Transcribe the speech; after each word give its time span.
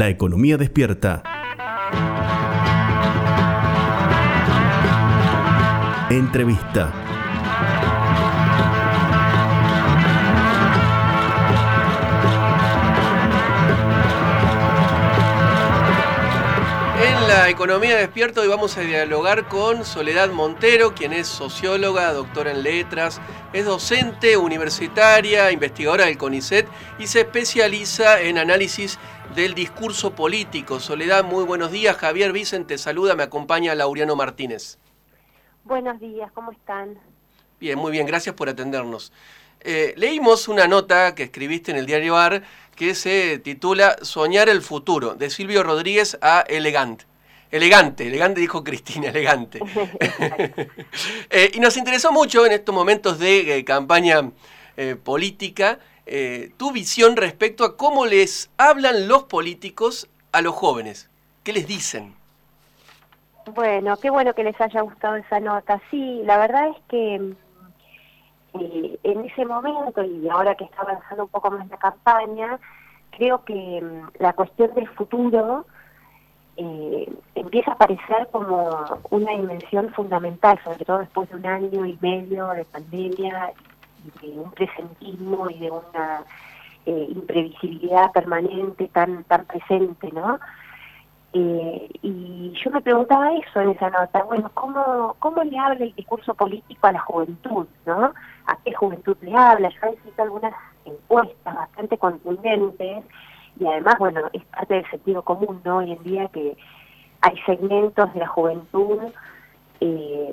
La 0.00 0.08
economía 0.08 0.56
despierta. 0.56 1.22
Entrevista. 6.08 6.90
En 17.02 17.28
la 17.28 17.50
economía 17.50 17.96
despierta 17.96 18.40
hoy 18.40 18.48
vamos 18.48 18.78
a 18.78 18.80
dialogar 18.80 19.48
con 19.48 19.84
Soledad 19.84 20.30
Montero, 20.30 20.94
quien 20.94 21.12
es 21.12 21.26
socióloga, 21.26 22.10
doctora 22.14 22.52
en 22.52 22.62
letras, 22.62 23.20
es 23.52 23.66
docente 23.66 24.38
universitaria, 24.38 25.50
investigadora 25.50 26.06
del 26.06 26.16
CONICET 26.16 26.66
y 26.98 27.06
se 27.06 27.20
especializa 27.20 28.22
en 28.22 28.38
análisis 28.38 28.98
del 29.34 29.54
discurso 29.54 30.14
político. 30.14 30.80
Soledad, 30.80 31.24
muy 31.24 31.44
buenos 31.44 31.70
días. 31.70 31.96
Javier 31.96 32.32
Vicente 32.32 32.78
saluda, 32.78 33.14
me 33.14 33.22
acompaña 33.22 33.74
Laureano 33.74 34.16
Martínez. 34.16 34.78
Buenos 35.64 36.00
días, 36.00 36.30
¿cómo 36.32 36.50
están? 36.50 36.98
Bien, 37.60 37.78
muy 37.78 37.92
bien, 37.92 38.06
gracias 38.06 38.34
por 38.34 38.48
atendernos. 38.48 39.12
Eh, 39.60 39.94
leímos 39.96 40.48
una 40.48 40.66
nota 40.66 41.14
que 41.14 41.24
escribiste 41.24 41.70
en 41.70 41.76
el 41.76 41.86
diario 41.86 42.16
AR 42.16 42.42
que 42.74 42.94
se 42.94 43.38
titula 43.38 43.96
Soñar 44.02 44.48
el 44.48 44.62
futuro, 44.62 45.14
de 45.14 45.30
Silvio 45.30 45.62
Rodríguez 45.62 46.18
a 46.22 46.40
Elegante. 46.40 47.04
Elegante, 47.50 48.06
elegante 48.06 48.40
dijo 48.40 48.64
Cristina, 48.64 49.08
elegante. 49.08 49.60
Eh, 51.30 51.52
y 51.54 51.60
nos 51.60 51.76
interesó 51.76 52.10
mucho 52.10 52.44
en 52.44 52.52
estos 52.52 52.74
momentos 52.74 53.18
de 53.18 53.58
eh, 53.58 53.64
campaña 53.64 54.30
política 55.04 55.78
tu 56.56 56.72
visión 56.72 57.16
respecto 57.16 57.64
a 57.64 57.76
cómo 57.76 58.04
les 58.04 58.50
hablan 58.58 59.06
los 59.06 59.24
políticos 59.24 60.08
a 60.32 60.40
los 60.40 60.54
jóvenes. 60.54 61.08
¿Qué 61.44 61.52
les 61.52 61.66
dicen? 61.66 62.14
Bueno, 63.54 63.96
qué 63.96 64.10
bueno 64.10 64.34
que 64.34 64.44
les 64.44 64.60
haya 64.60 64.80
gustado 64.82 65.16
esa 65.16 65.40
nota. 65.40 65.80
Sí, 65.90 66.22
la 66.24 66.38
verdad 66.38 66.68
es 66.68 66.76
que 66.88 67.34
eh, 68.54 68.98
en 69.02 69.24
ese 69.24 69.44
momento 69.44 70.02
y 70.02 70.28
ahora 70.28 70.54
que 70.54 70.64
está 70.64 70.82
avanzando 70.82 71.24
un 71.24 71.30
poco 71.30 71.50
más 71.50 71.68
la 71.68 71.76
campaña, 71.76 72.58
creo 73.10 73.44
que 73.44 73.54
mm, 73.54 74.22
la 74.22 74.32
cuestión 74.32 74.74
del 74.74 74.88
futuro 74.88 75.64
eh, 76.56 77.12
empieza 77.34 77.72
a 77.72 77.74
aparecer 77.74 78.28
como 78.30 78.84
una 79.10 79.32
dimensión 79.32 79.90
fundamental, 79.94 80.58
sobre 80.64 80.84
todo 80.84 80.98
después 80.98 81.28
de 81.30 81.36
un 81.36 81.46
año 81.46 81.86
y 81.86 81.98
medio 82.00 82.48
de 82.48 82.64
pandemia, 82.64 83.52
de 84.22 84.28
un 84.28 84.50
presentismo 84.52 85.48
y 85.50 85.58
de 85.58 85.70
una 85.70 86.24
eh, 86.86 87.06
imprevisibilidad 87.10 88.12
permanente 88.12 88.88
tan 88.88 89.24
tan 89.24 89.44
presente, 89.44 90.10
¿no? 90.12 90.38
Eh, 91.32 91.88
y 92.02 92.52
yo 92.60 92.70
me 92.72 92.80
preguntaba 92.80 93.32
eso 93.36 93.60
en 93.60 93.70
esa 93.70 93.88
nota, 93.90 94.24
bueno, 94.24 94.50
¿cómo, 94.54 95.14
¿cómo 95.20 95.44
le 95.44 95.56
habla 95.56 95.84
el 95.84 95.94
discurso 95.94 96.34
político 96.34 96.88
a 96.88 96.92
la 96.92 97.00
juventud? 97.00 97.66
¿no? 97.86 98.12
¿A 98.46 98.56
qué 98.64 98.74
juventud 98.74 99.16
le 99.20 99.36
habla? 99.36 99.68
Yo 99.68 99.88
he 99.88 100.04
visto 100.04 100.22
algunas 100.22 100.52
encuestas 100.84 101.54
bastante 101.54 101.98
contundentes 101.98 103.04
y 103.60 103.66
además, 103.66 103.94
bueno, 104.00 104.22
es 104.32 104.44
parte 104.46 104.74
del 104.74 104.90
sentido 104.90 105.22
común, 105.22 105.60
¿no? 105.64 105.78
Hoy 105.78 105.92
en 105.92 106.02
día 106.02 106.28
que 106.28 106.56
hay 107.20 107.36
segmentos 107.46 108.12
de 108.12 108.20
la 108.20 108.26
juventud 108.26 108.98
eh, 109.80 110.32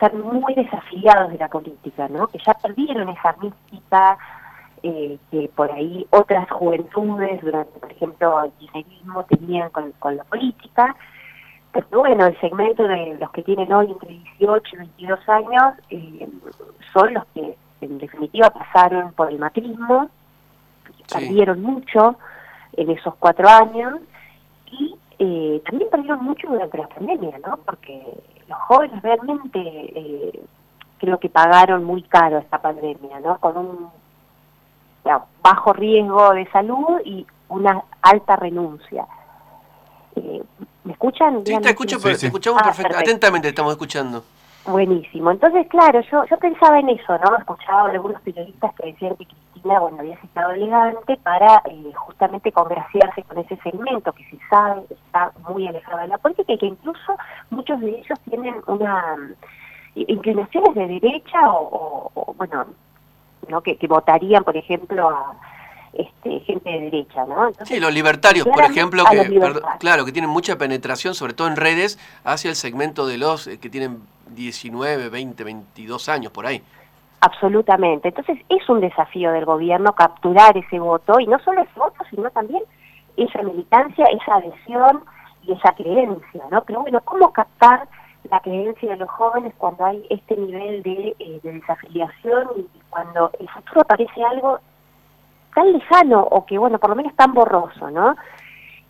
están 0.00 0.20
muy 0.22 0.54
desafiliados 0.54 1.30
de 1.30 1.38
la 1.38 1.48
política, 1.48 2.08
¿no? 2.08 2.26
Que 2.28 2.38
ya 2.38 2.54
perdieron 2.54 3.08
esa 3.10 3.34
mística 3.40 4.16
eh, 4.82 5.18
que 5.30 5.50
por 5.54 5.70
ahí 5.70 6.06
otras 6.10 6.50
juventudes, 6.50 7.42
durante, 7.42 7.78
por 7.78 7.92
ejemplo, 7.92 8.44
el 8.44 8.52
kirchnerismo, 8.52 9.24
tenían 9.24 9.68
con, 9.68 10.16
la 10.16 10.24
política. 10.24 10.96
Pero 11.72 11.86
bueno, 11.90 12.26
el 12.26 12.40
segmento 12.40 12.84
de 12.84 13.18
los 13.20 13.30
que 13.30 13.42
tienen 13.42 13.70
hoy 13.72 13.90
entre 13.90 14.08
18 14.38 14.74
y 14.74 14.78
22 14.78 15.28
años 15.28 15.74
eh, 15.90 16.28
son 16.94 17.14
los 17.14 17.24
que 17.34 17.56
en 17.82 17.98
definitiva 17.98 18.50
pasaron 18.50 19.12
por 19.12 19.30
el 19.30 19.38
matrismo, 19.38 20.08
perdieron 21.12 21.62
mucho 21.62 22.16
en 22.72 22.90
esos 22.90 23.14
cuatro 23.16 23.48
años 23.48 24.00
y 24.72 24.96
eh, 25.22 25.62
también 25.66 25.90
perdieron 25.90 26.24
mucho 26.24 26.48
durante 26.48 26.78
la 26.78 26.88
pandemia, 26.88 27.38
¿no? 27.46 27.58
Porque 27.58 28.02
los 28.48 28.58
jóvenes 28.60 29.02
realmente 29.02 30.32
creo 30.98 31.18
que 31.18 31.28
pagaron 31.28 31.84
muy 31.84 32.02
caro 32.04 32.38
esta 32.38 32.60
pandemia, 32.60 33.20
¿no? 33.20 33.38
Con 33.38 33.56
un 33.56 33.90
bajo 35.42 35.72
riesgo 35.74 36.32
de 36.32 36.50
salud 36.50 37.00
y 37.04 37.26
una 37.48 37.82
alta 38.00 38.36
renuncia. 38.36 39.06
Eh, 40.16 40.42
¿Me 40.84 40.92
escuchan? 40.92 41.42
Sí, 41.44 41.58
te 41.60 41.68
escucho, 41.68 42.00
te 42.00 42.12
escuchamos 42.12 42.62
ah, 42.64 42.72
atentamente 42.96 43.48
estamos 43.48 43.72
escuchando. 43.72 44.24
Buenísimo. 44.64 45.30
Entonces, 45.32 45.66
claro, 45.68 46.00
yo 46.10 46.24
yo 46.24 46.38
pensaba 46.38 46.78
en 46.78 46.90
eso, 46.90 47.18
¿no? 47.18 47.36
Escuchaba 47.36 47.82
a 47.82 47.90
algunos 47.90 48.20
periodistas 48.22 48.74
que 48.74 48.86
decían 48.86 49.16
que 49.16 49.26
Bueno, 49.62 49.98
había 50.00 50.14
estado 50.14 50.52
elegante 50.52 51.16
para 51.18 51.62
eh, 51.66 51.92
justamente 51.94 52.50
congraciarse 52.52 53.22
con 53.24 53.38
ese 53.38 53.56
segmento 53.58 54.12
que 54.12 54.24
se 54.24 54.38
sabe 54.48 54.82
está 54.90 55.32
muy 55.48 55.66
alejado 55.66 55.98
de 55.98 56.08
la 56.08 56.18
política 56.18 56.52
y 56.52 56.58
que 56.58 56.66
incluso 56.66 57.16
muchos 57.50 57.80
de 57.80 57.90
ellos 57.90 58.18
tienen 58.28 58.56
una 58.66 59.16
mm, 59.16 60.00
inclinaciones 60.08 60.74
de 60.74 60.86
derecha 60.86 61.38
o 61.46 62.34
bueno, 62.36 62.66
¿no? 63.50 63.60
que, 63.62 63.76
votarían, 63.86 64.44
por 64.44 64.56
ejemplo, 64.56 65.10
a 65.10 65.34
este, 65.92 66.40
gente 66.40 66.70
de 66.70 66.80
derecha, 66.82 67.26
¿no? 67.26 67.50
sí, 67.64 67.80
los 67.80 67.92
libertarios, 67.92 68.46
por 68.46 68.64
ejemplo, 68.64 69.04
que, 69.10 69.60
claro, 69.78 70.04
que 70.04 70.12
tienen 70.12 70.30
mucha 70.30 70.56
penetración, 70.56 71.14
sobre 71.14 71.34
todo 71.34 71.48
en 71.48 71.56
redes, 71.56 71.98
hacia 72.24 72.48
el 72.48 72.56
segmento 72.56 73.06
de 73.06 73.18
los 73.18 73.46
eh, 73.46 73.58
que 73.58 73.68
tienen 73.68 74.02
19, 74.28 75.08
20, 75.08 75.44
22 75.44 76.08
años, 76.08 76.32
por 76.32 76.46
ahí. 76.46 76.62
Absolutamente. 77.20 78.08
Entonces 78.08 78.38
es 78.48 78.68
un 78.68 78.80
desafío 78.80 79.32
del 79.32 79.44
gobierno 79.44 79.92
capturar 79.94 80.56
ese 80.56 80.78
voto, 80.78 81.20
y 81.20 81.26
no 81.26 81.38
solo 81.40 81.62
ese 81.62 81.78
voto, 81.78 82.02
sino 82.10 82.30
también 82.30 82.62
esa 83.16 83.42
militancia, 83.42 84.06
esa 84.06 84.36
adhesión 84.36 85.04
y 85.42 85.52
esa 85.52 85.72
creencia, 85.72 86.42
¿no? 86.50 86.62
Pero 86.64 86.80
bueno, 86.80 87.00
¿cómo 87.04 87.32
captar 87.32 87.88
la 88.30 88.40
creencia 88.40 88.90
de 88.90 88.96
los 88.96 89.10
jóvenes 89.10 89.52
cuando 89.58 89.84
hay 89.84 90.06
este 90.10 90.36
nivel 90.36 90.82
de, 90.82 91.16
eh, 91.18 91.40
desafiliación 91.42 92.48
y 92.56 92.66
cuando 92.90 93.30
el 93.38 93.48
futuro 93.48 93.82
parece 93.84 94.22
algo 94.22 94.60
tan 95.54 95.72
lejano 95.72 96.22
o 96.22 96.44
que, 96.46 96.58
bueno, 96.58 96.78
por 96.78 96.90
lo 96.90 96.96
menos 96.96 97.14
tan 97.16 97.32
borroso, 97.32 97.90
¿no? 97.90 98.16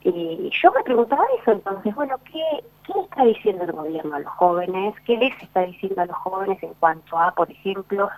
Eh, 0.03 0.51
yo 0.63 0.73
me 0.73 0.83
preguntaba 0.83 1.25
eso, 1.41 1.53
entonces, 1.53 1.95
bueno, 1.95 2.17
¿qué, 2.25 2.65
¿qué 2.87 3.01
está 3.01 3.25
diciendo 3.25 3.65
el 3.65 3.73
gobierno 3.73 4.17
a 4.17 4.21
los 4.21 4.33
jóvenes? 4.33 4.95
¿Qué 5.05 5.17
les 5.19 5.43
está 5.43 5.61
diciendo 5.61 6.01
a 6.01 6.07
los 6.07 6.17
jóvenes 6.17 6.63
en 6.63 6.73
cuanto 6.75 7.19
a, 7.19 7.33
por 7.33 7.51
ejemplo, 7.51 8.09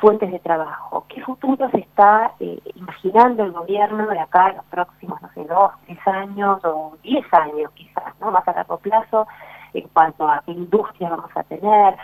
fuentes 0.00 0.32
de 0.32 0.40
trabajo? 0.40 1.06
¿Qué 1.08 1.22
futuro 1.22 1.70
se 1.70 1.78
está 1.78 2.32
eh, 2.40 2.58
imaginando 2.74 3.44
el 3.44 3.52
gobierno 3.52 4.08
de 4.08 4.18
acá 4.18 4.50
en 4.50 4.56
los 4.56 4.64
próximos, 4.66 5.22
no 5.22 5.30
sé, 5.32 5.44
dos, 5.44 5.70
tres 5.86 5.98
años 6.06 6.64
o 6.64 6.96
diez 7.04 7.24
años 7.32 7.70
quizás, 7.74 8.18
¿no? 8.20 8.32
Más 8.32 8.46
a 8.48 8.52
largo 8.52 8.78
plazo 8.78 9.28
en 9.74 9.86
cuanto 9.88 10.28
a 10.28 10.42
qué 10.44 10.52
industria 10.52 11.10
vamos 11.10 11.30
a 11.36 11.44
tener, 11.44 11.96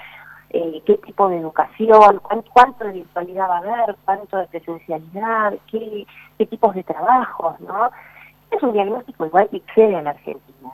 eh, 0.51 0.81
qué 0.87 0.99
tipo 0.99 1.29
de 1.29 1.39
educación, 1.39 2.21
cuánto, 2.53 2.85
de 2.85 2.93
virtualidad 2.93 3.49
va 3.49 3.57
a 3.57 3.59
haber, 3.59 3.97
cuánto 4.05 4.37
de 4.37 4.47
presencialidad, 4.47 5.55
qué, 5.69 6.07
qué 6.39 6.47
tipos 6.47 6.75
de 6.75 6.85
trabajos, 6.85 7.59
¿no? 7.61 7.91
Es 8.53 8.63
un 8.63 8.73
diagnóstico 8.73 9.27
igual 9.27 9.49
que 9.49 9.57
excede 9.59 9.97
a 9.97 10.03
la 10.03 10.11
Argentina. 10.11 10.71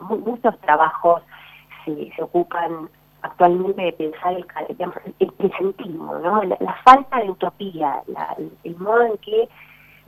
Muchos 0.00 0.58
trabajos 0.60 1.22
se, 1.84 2.22
ocupan 2.22 2.88
actualmente 3.22 3.82
de 3.82 3.92
pensar 3.92 4.34
el, 4.34 5.32
presentismo, 5.32 6.14
¿no? 6.18 6.42
La, 6.44 6.74
falta 6.84 7.18
de 7.18 7.30
utopía, 7.30 8.02
el, 8.64 8.76
modo 8.76 9.02
en 9.02 9.18
que 9.18 9.48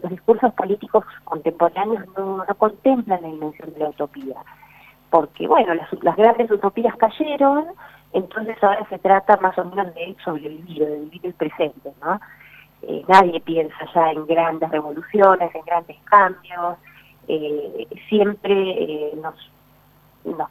los 0.03 0.11
discursos 0.11 0.53
políticos 0.55 1.05
contemporáneos 1.25 2.05
no, 2.17 2.45
contemplan 2.59 3.23
la 3.23 3.29
dimensión 3.29 3.73
de 3.73 3.81
la 3.81 3.89
utopía 3.89 4.37
porque 5.13 5.47
bueno, 5.47 5.75
las, 5.75 6.17
grandes 6.17 6.51
utopías 6.51 6.97
cayeron, 6.97 7.67
entonces 8.15 8.57
ahora 8.63 8.87
se 8.89 8.99
trata 8.99 9.37
más 9.37 9.57
o 9.59 9.65
menos 9.67 9.95
de 9.95 10.17
sobrevivir, 10.25 10.87
de 10.87 11.01
vivir 11.01 11.21
el 11.27 11.35
presente, 11.35 11.93
¿no? 12.03 12.19
Eh, 12.83 13.05
nadie 13.07 13.41
piensa 13.41 13.77
ya 13.95 14.11
en 14.11 14.27
grandes 14.27 14.69
revoluciones, 14.71 15.55
en 15.55 15.63
grandes 15.65 15.97
cambios, 16.05 16.77
eh, 17.29 17.87
siempre 18.09 18.53
eh, 18.53 19.13
nos, 19.23 19.35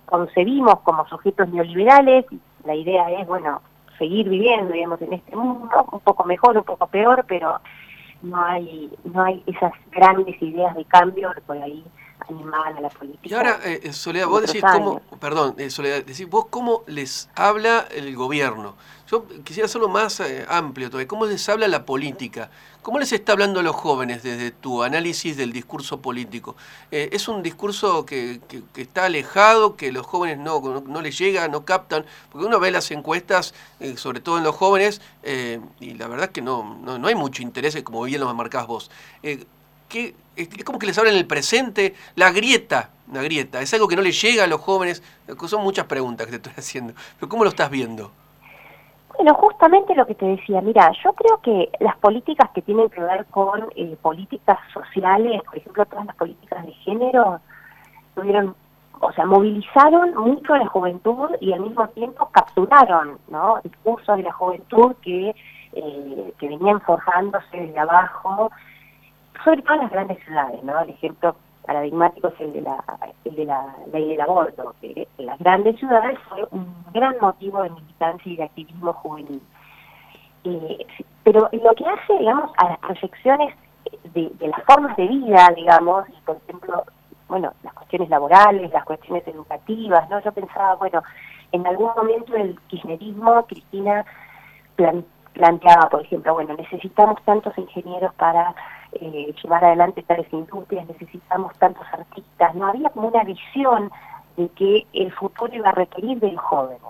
concebimos 0.06 0.80
como 0.82 1.06
sujetos 1.08 1.50
neoliberales, 1.50 2.26
la 2.66 2.76
idea 2.76 3.12
es, 3.12 3.28
bueno, 3.28 3.62
seguir 3.98 4.30
viviendo, 4.30 4.74
digamos, 4.74 5.02
en 5.02 5.14
este 5.14 5.36
mundo, 5.36 5.86
un 5.92 6.00
poco 6.00 6.24
mejor, 6.24 6.58
un 6.58 6.64
poco 6.64 6.88
peor, 6.88 7.26
pero 7.28 7.60
no 8.22 8.42
hay, 8.44 8.90
no 9.04 9.24
hay 9.24 9.44
esas 9.46 9.74
grandes 9.92 10.42
ideas 10.42 10.76
de 10.76 10.86
cambio 10.86 11.32
por 11.46 11.58
ahí 11.58 11.84
animal 12.30 12.78
a 12.78 12.82
la 12.82 12.90
política. 12.90 13.28
Y 13.30 13.34
ahora, 13.34 13.60
eh, 13.64 13.82
eh, 13.84 13.94
Soledad, 13.94 14.28
vos 14.28 14.42
decís 14.42 14.62
cómo, 14.62 15.02
perdón, 15.20 15.56
eh, 15.58 15.70
Soledad, 15.70 16.04
decís 16.04 16.30
vos 16.30 16.46
cómo 16.50 16.84
les 16.88 17.30
habla 17.36 17.88
el 17.92 18.16
gobierno. 18.16 18.76
Yo 19.10 19.26
quisiera 19.44 19.66
hacerlo 19.66 19.90
más 19.90 20.22
amplio 20.48 20.90
todavía. 20.90 21.08
¿Cómo 21.08 21.26
les 21.26 21.50
habla 21.50 21.68
la 21.68 21.86
política? 21.86 22.50
¿Cómo 22.82 22.98
les 22.98 23.12
está 23.12 23.34
hablando 23.34 23.60
a 23.60 23.64
los 23.64 23.76
jóvenes 23.76 24.24
desde 24.24 24.52
tu 24.52 24.84
análisis 24.84 25.36
del 25.36 25.52
discurso 25.52 26.02
político? 26.02 26.56
¿Es 26.92 27.28
un 27.28 27.44
discurso 27.44 28.06
que, 28.06 28.40
está 28.78 29.06
alejado, 29.06 29.76
que 29.76 29.92
los 29.92 30.08
jóvenes 30.08 30.38
no, 30.38 30.62
no, 30.88 31.02
les 31.02 31.18
llega, 31.18 31.50
no 31.50 31.66
captan? 31.66 32.06
Porque 32.32 32.48
uno 32.48 32.58
ve 32.62 32.72
las 32.72 32.90
encuestas, 32.92 33.54
sobre 33.98 34.22
todo 34.22 34.38
en 34.38 34.46
los 34.46 34.56
jóvenes, 34.56 35.02
y 35.82 35.94
la 35.96 36.08
verdad 36.08 36.28
es 36.28 36.32
que 36.32 36.42
no, 36.42 36.80
no, 36.82 37.06
hay 37.06 37.16
mucho 37.16 37.44
interés, 37.44 37.76
como 37.84 38.04
bien 38.04 38.22
lo 38.22 38.34
marcás 38.34 38.66
vos 38.66 38.90
que 39.92 40.16
es 40.36 40.64
como 40.64 40.80
que 40.80 40.88
les 40.88 40.98
habla 40.98 41.12
en 41.12 41.18
el 41.18 41.28
presente, 41.28 41.94
la 42.16 42.32
grieta, 42.32 42.90
la 43.12 43.22
grieta, 43.22 43.62
es 43.62 43.74
algo 43.74 43.88
que 43.88 43.96
no 43.96 44.02
le 44.02 44.12
llega 44.12 44.46
a 44.46 44.48
los 44.48 44.62
jóvenes, 44.62 45.04
son 45.48 45.64
muchas 45.64 45.86
preguntas 45.86 46.28
que 46.28 46.32
te 46.32 46.50
estoy 46.50 46.54
haciendo, 46.58 46.94
pero 47.20 47.30
¿cómo 47.30 47.44
lo 47.44 47.50
estás 47.50 47.70
viendo? 47.70 48.12
Bueno, 49.18 49.36
justamente 49.36 49.94
lo 49.94 50.08
que 50.08 50.16
te 50.16 50.26
decía, 50.26 50.62
mira, 50.62 50.90
yo 51.04 51.14
creo 51.14 51.38
que 51.42 51.70
las 51.80 51.98
políticas 51.98 52.50
que 52.56 52.62
tienen 52.62 52.90
que 52.90 53.02
ver 53.02 53.26
con 53.26 53.68
eh, 53.76 53.96
políticas 54.02 54.58
sociales, 54.74 55.44
por 55.44 55.58
ejemplo, 55.58 55.86
todas 55.86 56.06
las 56.06 56.16
políticas 56.16 56.66
de 56.66 56.72
género, 56.74 57.40
tuvieron, 58.16 58.56
o 59.00 59.12
sea, 59.12 59.26
movilizaron 59.26 60.16
mucho 60.16 60.54
a 60.54 60.60
la 60.60 60.68
juventud 60.68 61.30
y 61.42 61.52
al 61.52 61.60
mismo 61.60 61.88
tiempo 61.90 62.30
capturaron, 62.32 63.20
¿no? 63.28 63.60
Discursos 63.64 64.18
de 64.18 64.24
la 64.24 64.32
juventud 64.32 64.96
que, 65.02 65.36
eh, 65.74 66.34
que 66.40 66.48
venían 66.48 66.80
forjándose 66.82 67.58
desde 67.58 67.80
abajo, 67.80 68.50
sobre 69.44 69.62
todo 69.62 69.76
en 69.76 69.82
las 69.82 69.92
grandes 69.92 70.24
ciudades, 70.24 70.64
¿no? 70.64 70.80
El 70.82 70.90
ejemplo 70.90 71.36
paradigmático 71.66 72.30
es 72.30 72.42
el 72.42 72.54
de 72.54 72.62
la, 72.62 72.84
el 73.26 73.36
de 73.36 73.46
la 73.46 73.76
ley 73.92 74.10
del 74.10 74.22
aborto, 74.22 74.76
que 74.82 75.08
en 75.18 75.26
las 75.26 75.40
grandes 75.40 75.78
ciudades 75.78 76.18
fue 76.30 76.46
un 76.52 76.74
gran 76.94 77.16
motivo 77.22 77.62
de 77.64 77.70
militancia 77.70 78.32
y 78.32 78.36
de 78.36 78.44
activismo 78.44 78.94
juvenil. 78.94 79.42
Eh, 80.44 80.86
pero 81.24 81.50
lo 81.52 81.76
que 81.76 81.86
hace, 81.86 82.18
digamos, 82.18 82.52
a 82.58 82.70
las 82.70 82.80
proyecciones 82.80 83.56
de, 84.14 84.32
las 84.40 84.64
formas 84.64 84.96
de 84.98 85.08
vida, 85.08 85.50
digamos, 85.56 86.06
por 86.26 86.38
ejemplo, 86.38 86.84
bueno, 87.28 87.54
las 87.64 87.74
cuestiones 87.74 88.10
laborales, 88.10 88.72
las 88.72 88.84
cuestiones 88.84 89.28
educativas, 89.28 90.10
¿no? 90.10 90.20
Yo 90.22 90.32
pensaba, 90.32 90.76
bueno, 90.76 91.04
en 91.52 91.68
algún 91.68 91.92
momento 91.96 92.36
el 92.36 92.60
kirchnerismo, 92.68 93.46
Cristina 93.46 94.06
planteaba, 95.34 95.90
por 95.90 96.02
ejemplo, 96.02 96.34
bueno, 96.34 96.56
necesitamos 96.56 97.22
tantos 97.24 97.56
ingenieros 97.58 98.14
para 98.16 98.56
eh, 98.94 99.34
llevar 99.42 99.64
adelante 99.64 100.04
tales 100.04 100.32
industrias, 100.32 100.88
necesitamos 100.88 101.54
tantos 101.58 101.86
artistas, 101.92 102.56
no 102.56 102.68
había 102.68 102.90
como 102.90 103.08
una 103.08 103.24
visión 103.24 103.92
de 104.38 104.50
que 104.50 104.86
el 104.94 105.12
futuro 105.14 105.54
iba 105.54 105.70
a 105.70 105.74
requerir 105.74 106.20
de 106.20 106.32
los 106.32 106.42
jóvenes. 106.42 106.82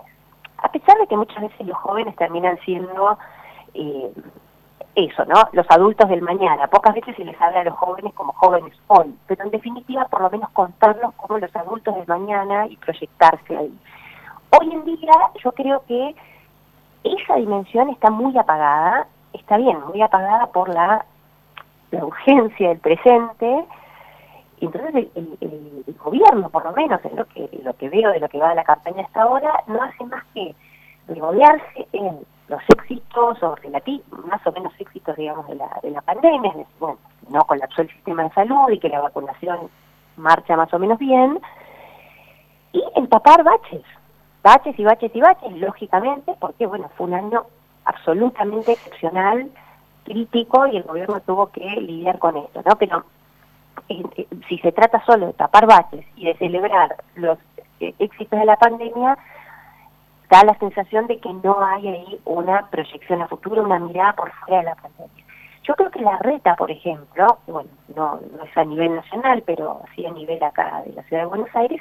A 0.58 0.70
pesar 0.70 0.96
de 0.98 1.06
que 1.06 1.16
muchas 1.16 1.42
veces 1.42 1.66
los 1.66 1.76
jóvenes 1.76 2.14
terminan 2.16 2.58
siendo 2.64 3.18
eh, 3.74 4.12
eso, 4.94 5.24
¿no? 5.24 5.48
Los 5.52 5.66
adultos 5.70 6.08
del 6.08 6.22
mañana. 6.22 6.66
Pocas 6.66 6.94
veces 6.94 7.16
se 7.16 7.24
les 7.24 7.40
habla 7.40 7.60
a 7.60 7.64
los 7.64 7.74
jóvenes 7.74 8.12
como 8.14 8.32
jóvenes 8.32 8.76
hoy, 8.88 9.14
pero 9.26 9.44
en 9.44 9.50
definitiva 9.50 10.06
por 10.06 10.20
lo 10.22 10.30
menos 10.30 10.50
contarlos 10.50 11.14
como 11.14 11.38
los 11.38 11.54
adultos 11.56 11.94
del 11.94 12.06
mañana 12.06 12.66
y 12.66 12.76
proyectarse 12.76 13.56
ahí. 13.56 13.72
Hoy 14.58 14.70
en 14.70 14.84
día 14.84 15.12
yo 15.42 15.52
creo 15.52 15.82
que 15.86 16.14
esa 17.04 17.36
dimensión 17.36 17.88
está 17.90 18.10
muy 18.10 18.36
apagada, 18.36 19.06
está 19.32 19.56
bien, 19.56 19.78
muy 19.88 20.02
apagada 20.02 20.46
por 20.48 20.68
la 20.68 21.06
la 21.92 22.04
urgencia 22.04 22.70
del 22.70 22.78
presente, 22.78 23.64
entonces 24.60 25.06
el, 25.14 25.96
gobierno, 26.02 26.48
por 26.50 26.64
lo 26.64 26.72
menos, 26.72 27.00
en 27.04 27.16
lo 27.16 27.24
que, 27.26 27.48
lo 27.62 27.74
que 27.76 27.88
veo 27.88 28.10
de 28.10 28.18
lo 28.18 28.28
que 28.28 28.38
va 28.38 28.50
de 28.50 28.56
la 28.56 28.64
campaña 28.64 29.04
hasta 29.04 29.22
ahora, 29.22 29.52
no 29.68 29.80
hace 29.80 30.04
más 30.04 30.24
que 30.34 30.54
regodearse 31.06 31.86
en 31.92 32.18
los 32.48 32.62
éxitos, 32.76 33.42
o 33.42 33.56
más 34.26 34.46
o 34.46 34.52
menos 34.52 34.72
éxitos, 34.78 35.16
digamos, 35.16 35.46
de 35.46 35.54
la, 35.54 35.78
de 35.82 35.90
la 35.90 36.00
pandemia, 36.00 36.52
bueno, 36.80 36.98
no 37.28 37.44
colapsó 37.44 37.82
el 37.82 37.88
sistema 37.88 38.24
de 38.24 38.30
salud 38.30 38.70
y 38.70 38.78
que 38.78 38.88
la 38.88 39.00
vacunación 39.00 39.68
marcha 40.16 40.56
más 40.56 40.72
o 40.74 40.78
menos 40.78 40.98
bien, 40.98 41.40
y 42.72 42.82
en 42.96 43.06
tapar 43.08 43.44
baches, 43.44 43.82
baches 44.42 44.78
y 44.78 44.84
baches 44.84 45.14
y 45.14 45.20
baches, 45.20 45.52
lógicamente, 45.52 46.34
porque, 46.40 46.66
bueno, 46.66 46.90
fue 46.96 47.06
un 47.06 47.14
año 47.14 47.44
absolutamente 47.84 48.72
excepcional 48.72 49.50
crítico 50.04 50.66
y 50.66 50.76
el 50.76 50.82
gobierno 50.82 51.20
tuvo 51.20 51.48
que 51.48 51.64
lidiar 51.80 52.18
con 52.18 52.36
esto, 52.36 52.62
¿no? 52.64 52.76
Pero 52.76 53.04
eh, 53.88 54.26
si 54.48 54.58
se 54.58 54.72
trata 54.72 55.04
solo 55.04 55.26
de 55.28 55.32
tapar 55.34 55.66
baches 55.66 56.04
y 56.16 56.26
de 56.26 56.34
celebrar 56.34 56.96
los 57.14 57.38
eh, 57.80 57.94
éxitos 57.98 58.38
de 58.38 58.46
la 58.46 58.56
pandemia, 58.56 59.16
da 60.30 60.44
la 60.44 60.58
sensación 60.58 61.06
de 61.06 61.18
que 61.18 61.32
no 61.32 61.64
hay 61.64 61.88
ahí 61.88 62.20
una 62.24 62.66
proyección 62.70 63.22
a 63.22 63.28
futuro, 63.28 63.62
una 63.62 63.78
mirada 63.78 64.14
por 64.14 64.32
fuera 64.32 64.58
de 64.58 64.64
la 64.64 64.74
pandemia. 64.76 65.24
Yo 65.64 65.74
creo 65.74 65.90
que 65.90 66.00
la 66.00 66.18
reta, 66.18 66.56
por 66.56 66.70
ejemplo, 66.70 67.38
bueno, 67.46 67.70
no, 67.94 68.20
no 68.36 68.44
es 68.44 68.56
a 68.56 68.64
nivel 68.64 68.96
nacional, 68.96 69.42
pero 69.46 69.82
sí 69.94 70.04
a 70.04 70.10
nivel 70.10 70.42
acá 70.42 70.82
de 70.86 70.92
la 70.92 71.02
ciudad 71.04 71.22
de 71.22 71.28
Buenos 71.28 71.54
Aires, 71.54 71.80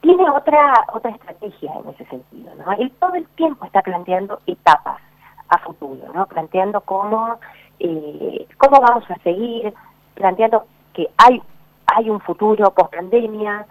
tiene 0.00 0.28
otra 0.30 0.84
otra 0.92 1.10
estrategia 1.10 1.72
en 1.82 1.88
ese 1.90 2.04
sentido, 2.06 2.54
¿no? 2.54 2.72
Él 2.72 2.90
todo 3.00 3.14
el 3.14 3.26
tiempo 3.28 3.64
está 3.64 3.82
planteando 3.82 4.38
etapas 4.46 5.00
a 5.48 5.58
futuro, 5.58 6.12
¿no? 6.12 6.26
Planteando 6.26 6.80
cómo, 6.80 7.38
eh, 7.78 8.46
cómo 8.58 8.80
vamos 8.80 9.04
a 9.10 9.16
seguir, 9.22 9.72
planteando 10.14 10.66
que 10.92 11.08
hay, 11.16 11.42
hay 11.86 12.10
un 12.10 12.20
futuro 12.20 12.72
post 12.72 12.94
pandemia, 12.94 13.66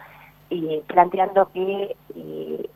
eh, 0.50 0.84
planteando 0.88 1.50
que 1.52 1.96
eh, 2.16 2.70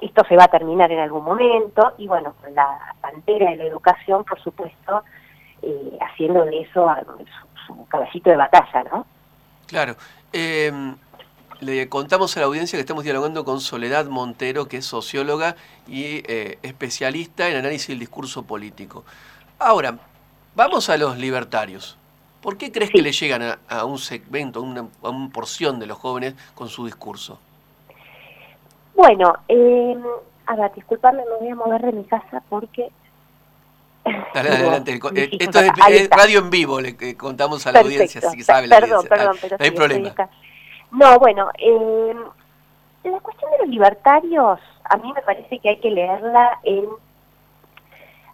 esto 0.00 0.24
se 0.28 0.36
va 0.36 0.44
a 0.44 0.48
terminar 0.48 0.90
en 0.90 0.98
algún 0.98 1.24
momento, 1.24 1.92
y 1.98 2.08
bueno, 2.08 2.34
con 2.40 2.54
la 2.54 2.94
bandera 3.00 3.50
de 3.50 3.56
la 3.56 3.64
educación, 3.64 4.24
por 4.24 4.40
supuesto, 4.40 5.02
haciendo 6.00 6.44
de 6.44 6.62
eso 6.62 6.90
su, 7.66 7.74
su, 7.74 7.86
caballito 7.86 8.30
de 8.30 8.36
batalla, 8.36 8.82
¿no? 8.90 9.06
Claro. 9.68 9.94
Le 11.62 11.88
contamos 11.88 12.36
a 12.36 12.40
la 12.40 12.46
audiencia 12.46 12.76
que 12.76 12.80
estamos 12.80 13.04
dialogando 13.04 13.44
con 13.44 13.60
Soledad 13.60 14.06
Montero, 14.06 14.66
que 14.66 14.78
es 14.78 14.84
socióloga 14.84 15.54
y 15.86 16.20
eh, 16.26 16.58
especialista 16.62 17.48
en 17.48 17.56
análisis 17.56 17.86
del 17.86 18.00
discurso 18.00 18.42
político. 18.42 19.04
Ahora, 19.60 19.96
vamos 20.56 20.90
a 20.90 20.96
los 20.96 21.16
libertarios. 21.18 21.96
¿Por 22.40 22.56
qué 22.56 22.72
crees 22.72 22.90
que 22.90 23.00
le 23.00 23.12
llegan 23.12 23.60
a, 23.68 23.84
un 23.84 23.98
segmento, 23.98 24.58
a 24.58 24.62
una, 24.62 24.88
porción 25.32 25.78
de 25.78 25.86
los 25.86 25.98
jóvenes 25.98 26.34
con 26.56 26.68
su 26.68 26.84
discurso? 26.84 27.38
Bueno, 28.96 29.32
eh, 29.46 29.96
a 30.46 30.56
ver, 30.56 30.74
disculpadme, 30.74 31.22
me 31.22 31.38
voy 31.38 31.48
a 31.48 31.54
mover 31.54 31.82
de 31.82 31.92
mi 31.92 32.04
casa 32.06 32.42
porque... 32.48 32.90
Dale, 34.34 34.48
adelante. 34.48 34.98
Eh, 35.14 35.30
esto 35.38 35.60
es, 35.60 36.10
radio 36.10 36.40
en 36.40 36.50
vivo, 36.50 36.80
le 36.80 37.16
contamos 37.16 37.64
a 37.68 37.70
la 37.70 37.82
audiencia, 37.82 38.20
así 38.26 38.36
que 38.36 38.42
sabe 38.42 38.66
la 38.66 38.80
perdón, 38.80 39.06
Perdón, 39.08 39.36
pero 39.40 39.56
no 39.56 39.64
hay 39.64 39.70
problema. 39.70 40.12
No, 40.92 41.18
bueno, 41.18 41.48
eh, 41.58 42.14
la 43.04 43.20
cuestión 43.20 43.50
de 43.52 43.58
los 43.58 43.68
libertarios, 43.68 44.60
a 44.84 44.96
mí 44.98 45.12
me 45.12 45.22
parece 45.22 45.58
que 45.58 45.70
hay 45.70 45.80
que 45.80 45.90
leerla 45.90 46.58
en, 46.64 46.86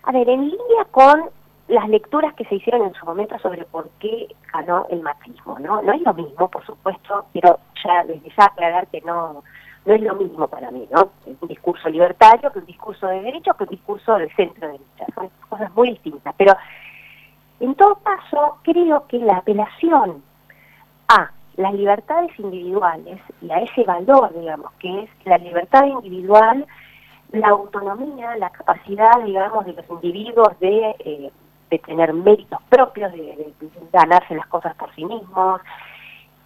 a 0.02 0.12
ver, 0.12 0.28
en 0.28 0.48
línea 0.48 0.84
con 0.90 1.30
las 1.68 1.88
lecturas 1.88 2.34
que 2.34 2.44
se 2.46 2.56
hicieron 2.56 2.86
en 2.86 2.94
su 2.94 3.06
momento 3.06 3.38
sobre 3.38 3.64
por 3.64 3.88
qué 4.00 4.26
ganó 4.52 4.86
el 4.90 5.02
macrismo, 5.02 5.58
¿no? 5.60 5.82
No 5.82 5.92
es 5.92 6.00
lo 6.02 6.14
mismo, 6.14 6.48
por 6.48 6.64
supuesto, 6.66 7.26
pero 7.32 7.60
ya 7.84 8.04
desde 8.04 8.28
ya 8.36 8.46
aclarar 8.46 8.88
que 8.88 9.02
no, 9.02 9.44
no 9.84 9.94
es 9.94 10.00
lo 10.00 10.14
mismo 10.14 10.48
para 10.48 10.70
mí, 10.70 10.88
¿no? 10.90 11.10
Un 11.40 11.48
discurso 11.48 11.88
libertario 11.88 12.50
que 12.50 12.58
un 12.58 12.66
discurso 12.66 13.06
de 13.06 13.22
derecho 13.22 13.54
que 13.54 13.64
un 13.64 13.70
discurso 13.70 14.16
del 14.16 14.34
centro 14.34 14.66
derecha, 14.66 15.06
son 15.14 15.30
cosas 15.48 15.72
muy 15.74 15.90
distintas, 15.90 16.34
pero 16.36 16.56
en 17.60 17.74
todo 17.76 17.96
caso 17.96 18.58
creo 18.62 19.06
que 19.06 19.18
la 19.18 19.36
apelación 19.36 20.22
a 21.08 21.30
las 21.58 21.74
libertades 21.74 22.30
individuales 22.38 23.18
y 23.42 23.50
a 23.50 23.58
ese 23.58 23.82
valor, 23.82 24.32
digamos, 24.32 24.70
que 24.78 25.02
es 25.02 25.10
la 25.24 25.38
libertad 25.38 25.84
individual, 25.86 26.64
la 27.32 27.48
autonomía, 27.48 28.36
la 28.36 28.50
capacidad, 28.50 29.20
digamos, 29.24 29.66
de 29.66 29.72
los 29.72 29.84
individuos 29.90 30.58
de, 30.60 30.94
eh, 31.00 31.32
de 31.68 31.78
tener 31.80 32.14
méritos 32.14 32.60
propios, 32.68 33.10
de, 33.12 33.52
ganarse 33.92 34.36
las 34.36 34.46
cosas 34.46 34.72
por 34.76 34.94
sí 34.94 35.04
mismos, 35.04 35.60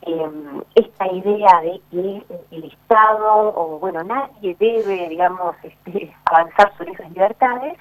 em, 0.00 0.62
esta 0.75 1.07
idea 1.12 1.61
de 1.61 1.81
que 1.90 2.23
el 2.50 2.64
Estado, 2.64 3.52
o 3.54 3.78
bueno, 3.78 4.02
nadie 4.02 4.57
debe, 4.59 5.11
digamos, 5.11 5.54
este, 5.62 6.11
avanzar 6.25 6.73
sobre 6.78 6.92
esas 6.92 7.11
libertades, 7.11 7.76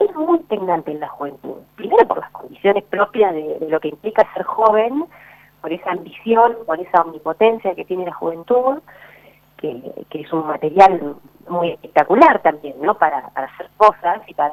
es 0.00 0.14
muy 0.14 0.38
pregnante 0.40 0.90
en 0.90 1.00
la 1.00 1.08
juventud. 1.08 1.62
Primero 1.76 2.06
por 2.06 2.18
las 2.18 2.30
condiciones 2.30 2.84
propias 2.84 3.32
de 3.32 3.68
lo 3.70 3.80
que 3.80 3.88
implica 3.88 4.30
ser 4.34 4.42
joven, 4.42 5.06
por 5.64 5.72
esa 5.72 5.92
ambición, 5.92 6.58
por 6.66 6.78
esa 6.78 7.00
omnipotencia 7.00 7.74
que 7.74 7.86
tiene 7.86 8.04
la 8.04 8.12
juventud, 8.12 8.82
que, 9.56 9.94
es 10.10 10.30
un 10.30 10.46
material 10.46 11.16
muy 11.48 11.70
espectacular 11.70 12.42
también, 12.42 12.74
¿no? 12.82 12.92
Para, 12.98 13.30
hacer 13.34 13.70
cosas 13.78 14.20
y 14.26 14.34
para, 14.34 14.52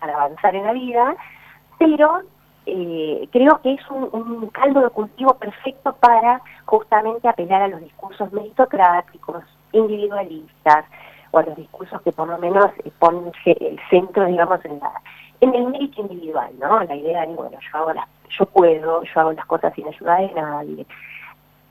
avanzar 0.00 0.54
en 0.54 0.62
la 0.62 0.72
vida, 0.72 1.16
pero 1.80 2.20
eh, 2.64 3.28
creo 3.32 3.60
que 3.60 3.72
es 3.72 3.90
un, 3.90 4.48
caldo 4.50 4.82
de 4.82 4.90
cultivo 4.90 5.34
perfecto 5.34 5.96
para 5.96 6.40
justamente 6.64 7.26
apelar 7.26 7.62
a 7.62 7.68
los 7.68 7.80
discursos 7.80 8.32
meritocráticos, 8.32 9.42
individualistas, 9.72 10.84
o 11.32 11.38
a 11.38 11.42
los 11.42 11.56
discursos 11.56 12.00
que 12.02 12.12
por 12.12 12.28
lo 12.28 12.38
menos 12.38 12.66
ponen 13.00 13.32
el 13.46 13.80
centro, 13.90 14.26
digamos, 14.26 14.64
en, 14.64 14.78
la, 14.78 14.92
en 15.40 15.52
el 15.56 15.66
mérito 15.66 16.02
individual, 16.02 16.52
¿no? 16.60 16.84
La 16.84 16.94
idea 16.94 17.26
de, 17.26 17.34
bueno, 17.34 17.58
yo, 17.60 17.78
hago 17.78 17.92
las, 17.92 18.06
yo 18.38 18.46
puedo, 18.46 19.02
yo 19.02 19.20
hago 19.20 19.32
las 19.32 19.46
cosas 19.46 19.74
sin 19.74 19.88
ayuda 19.88 20.16
de 20.16 20.32
nadie. 20.32 20.86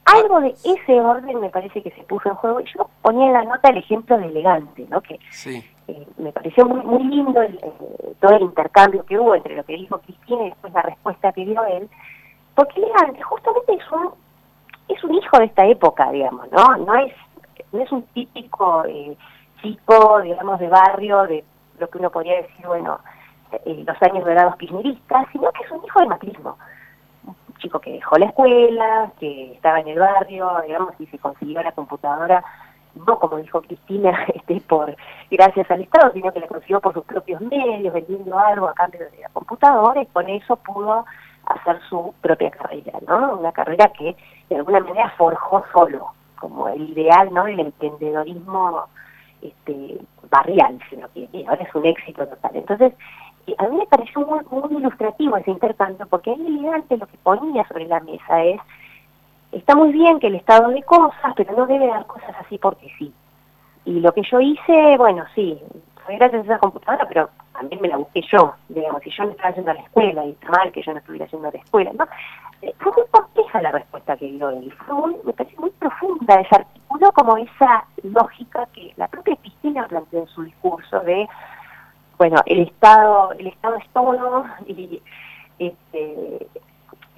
Algo 0.04 0.40
de 0.40 0.54
ese 0.64 1.00
orden 1.00 1.40
me 1.40 1.50
parece 1.50 1.82
que 1.82 1.90
se 1.90 2.02
puso 2.04 2.28
en 2.28 2.36
juego. 2.36 2.60
Yo 2.60 2.88
ponía 3.02 3.26
en 3.26 3.32
la 3.32 3.44
nota 3.44 3.70
el 3.70 3.78
ejemplo 3.78 4.16
de 4.16 4.26
elegante, 4.26 4.86
¿no? 4.88 5.00
Que 5.00 5.18
sí. 5.30 5.64
Eh, 5.88 6.06
me 6.18 6.32
pareció 6.32 6.64
muy, 6.66 6.82
muy 6.82 7.04
lindo 7.04 7.40
el, 7.42 7.54
eh, 7.62 8.14
todo 8.20 8.36
el 8.36 8.42
intercambio 8.42 9.04
que 9.04 9.18
hubo 9.18 9.34
entre 9.34 9.54
lo 9.54 9.64
que 9.64 9.74
dijo 9.74 9.98
Cristina 9.98 10.42
y 10.42 10.50
después 10.50 10.72
la 10.72 10.82
respuesta 10.82 11.32
que 11.32 11.44
dio 11.44 11.64
él, 11.64 11.88
porque 12.54 12.80
elegante 12.80 13.22
justamente 13.22 13.74
es 13.74 13.92
un, 13.92 14.10
es 14.88 15.04
un 15.04 15.14
hijo 15.14 15.38
de 15.38 15.44
esta 15.44 15.64
época, 15.66 16.10
digamos, 16.10 16.50
¿no? 16.50 16.76
No 16.78 16.94
es, 16.96 17.12
no 17.72 17.82
es 17.82 17.92
un 17.92 18.02
típico 18.14 18.84
eh, 18.84 19.16
chico, 19.62 20.20
digamos, 20.22 20.58
de 20.58 20.68
barrio, 20.68 21.22
de 21.24 21.44
lo 21.78 21.88
que 21.88 21.98
uno 21.98 22.10
podría 22.10 22.36
decir, 22.42 22.66
bueno, 22.66 22.98
los 23.64 24.02
años 24.02 24.24
dorados 24.24 24.56
kirchneristas, 24.56 25.26
sino 25.32 25.50
que 25.52 25.64
es 25.64 25.70
un 25.70 25.84
hijo 25.84 26.00
del 26.00 26.08
macrismo 26.08 26.56
chico 27.58 27.80
que 27.80 27.92
dejó 27.92 28.16
la 28.18 28.26
escuela, 28.26 29.10
que 29.18 29.52
estaba 29.52 29.80
en 29.80 29.88
el 29.88 29.98
barrio, 29.98 30.50
digamos, 30.66 30.94
y 30.98 31.06
se 31.06 31.18
consiguió 31.18 31.62
la 31.62 31.72
computadora, 31.72 32.44
no 33.06 33.18
como 33.18 33.36
dijo 33.36 33.62
Cristina, 33.62 34.24
este, 34.34 34.60
por 34.62 34.94
gracias 35.30 35.70
al 35.70 35.82
Estado, 35.82 36.12
sino 36.12 36.32
que 36.32 36.40
la 36.40 36.46
consiguió 36.46 36.80
por 36.80 36.94
sus 36.94 37.04
propios 37.04 37.40
medios, 37.40 37.92
vendiendo 37.92 38.38
algo 38.38 38.68
a 38.68 38.74
cambio 38.74 39.00
de 39.00 39.18
la 39.20 39.28
computadora, 39.30 40.02
y 40.02 40.06
con 40.06 40.28
eso 40.28 40.56
pudo 40.56 41.04
hacer 41.46 41.80
su 41.88 42.14
propia 42.20 42.50
carrera, 42.50 42.98
¿no? 43.06 43.36
Una 43.38 43.52
carrera 43.52 43.92
que 43.96 44.16
de 44.48 44.56
alguna 44.56 44.80
manera 44.80 45.10
forjó 45.16 45.64
solo, 45.72 46.08
como 46.38 46.68
el 46.68 46.90
ideal, 46.90 47.32
¿no? 47.32 47.44
Del 47.44 47.60
emprendedorismo 47.60 48.86
este, 49.42 49.98
barrial, 50.28 50.78
sino 50.90 51.08
que 51.12 51.28
ahora 51.48 51.62
es 51.62 51.74
un 51.74 51.86
éxito 51.86 52.26
total. 52.26 52.50
Entonces, 52.54 52.92
a 53.58 53.68
mí 53.68 53.76
me 53.76 53.86
pareció 53.86 54.26
muy, 54.26 54.76
ilustrativo 54.76 55.36
ese 55.36 55.50
intercambio, 55.50 56.06
porque 56.06 56.30
ahí 56.30 56.46
elegante 56.46 56.96
lo 56.96 57.06
que 57.06 57.16
ponía 57.18 57.66
sobre 57.68 57.86
la 57.86 58.00
mesa 58.00 58.42
es, 58.44 58.60
está 59.52 59.74
muy 59.76 59.92
bien 59.92 60.18
que 60.18 60.26
el 60.26 60.36
Estado 60.36 60.68
dé 60.68 60.82
cosas, 60.82 61.32
pero 61.36 61.54
no 61.56 61.66
debe 61.66 61.86
dar 61.86 62.06
cosas 62.06 62.34
así 62.40 62.58
porque 62.58 62.90
sí. 62.98 63.12
Y 63.84 64.00
lo 64.00 64.12
que 64.12 64.22
yo 64.22 64.40
hice, 64.40 64.96
bueno, 64.98 65.24
sí, 65.34 65.60
fue 66.04 66.16
gracias 66.16 66.42
a 66.42 66.44
esa 66.44 66.58
computadora, 66.58 67.06
pero 67.06 67.30
también 67.52 67.80
me 67.80 67.88
la 67.88 67.96
busqué 67.96 68.22
yo, 68.32 68.54
digamos, 68.68 69.02
si 69.02 69.10
yo 69.10 69.24
no 69.24 69.30
estaba 69.30 69.54
yendo 69.54 69.70
a 69.70 69.74
la 69.74 69.80
escuela, 69.80 70.24
y 70.26 70.30
está 70.30 70.48
mal 70.50 70.72
que 70.72 70.82
yo 70.82 70.92
no 70.92 70.98
estuviera 70.98 71.26
yendo 71.26 71.48
a 71.48 71.52
la 71.52 71.58
escuela, 71.58 71.92
¿no? 71.92 72.04
Eh, 72.62 72.74
fue 72.78 72.92
muy 72.92 73.04
compleja 73.10 73.62
la 73.62 73.70
respuesta 73.70 74.16
que 74.16 74.26
dio 74.26 74.50
él, 74.50 74.72
fue 74.86 74.94
muy, 74.94 75.16
me 75.24 75.32
pareció 75.32 75.60
muy 75.60 75.70
profunda, 75.70 76.36
desarticuló 76.36 77.12
como 77.12 77.36
esa 77.36 77.84
lógica 78.02 78.66
que 78.72 78.92
la 78.96 79.08
propia 79.08 79.36
Cristina 79.36 79.86
planteó 79.86 80.20
en 80.20 80.28
su 80.28 80.42
discurso 80.42 81.00
de 81.00 81.28
bueno, 82.18 82.42
el 82.46 82.60
Estado, 82.60 83.32
el 83.38 83.48
Estado 83.48 83.76
es 83.76 83.88
todo 83.92 84.44
y, 84.66 85.02
este, 85.58 86.46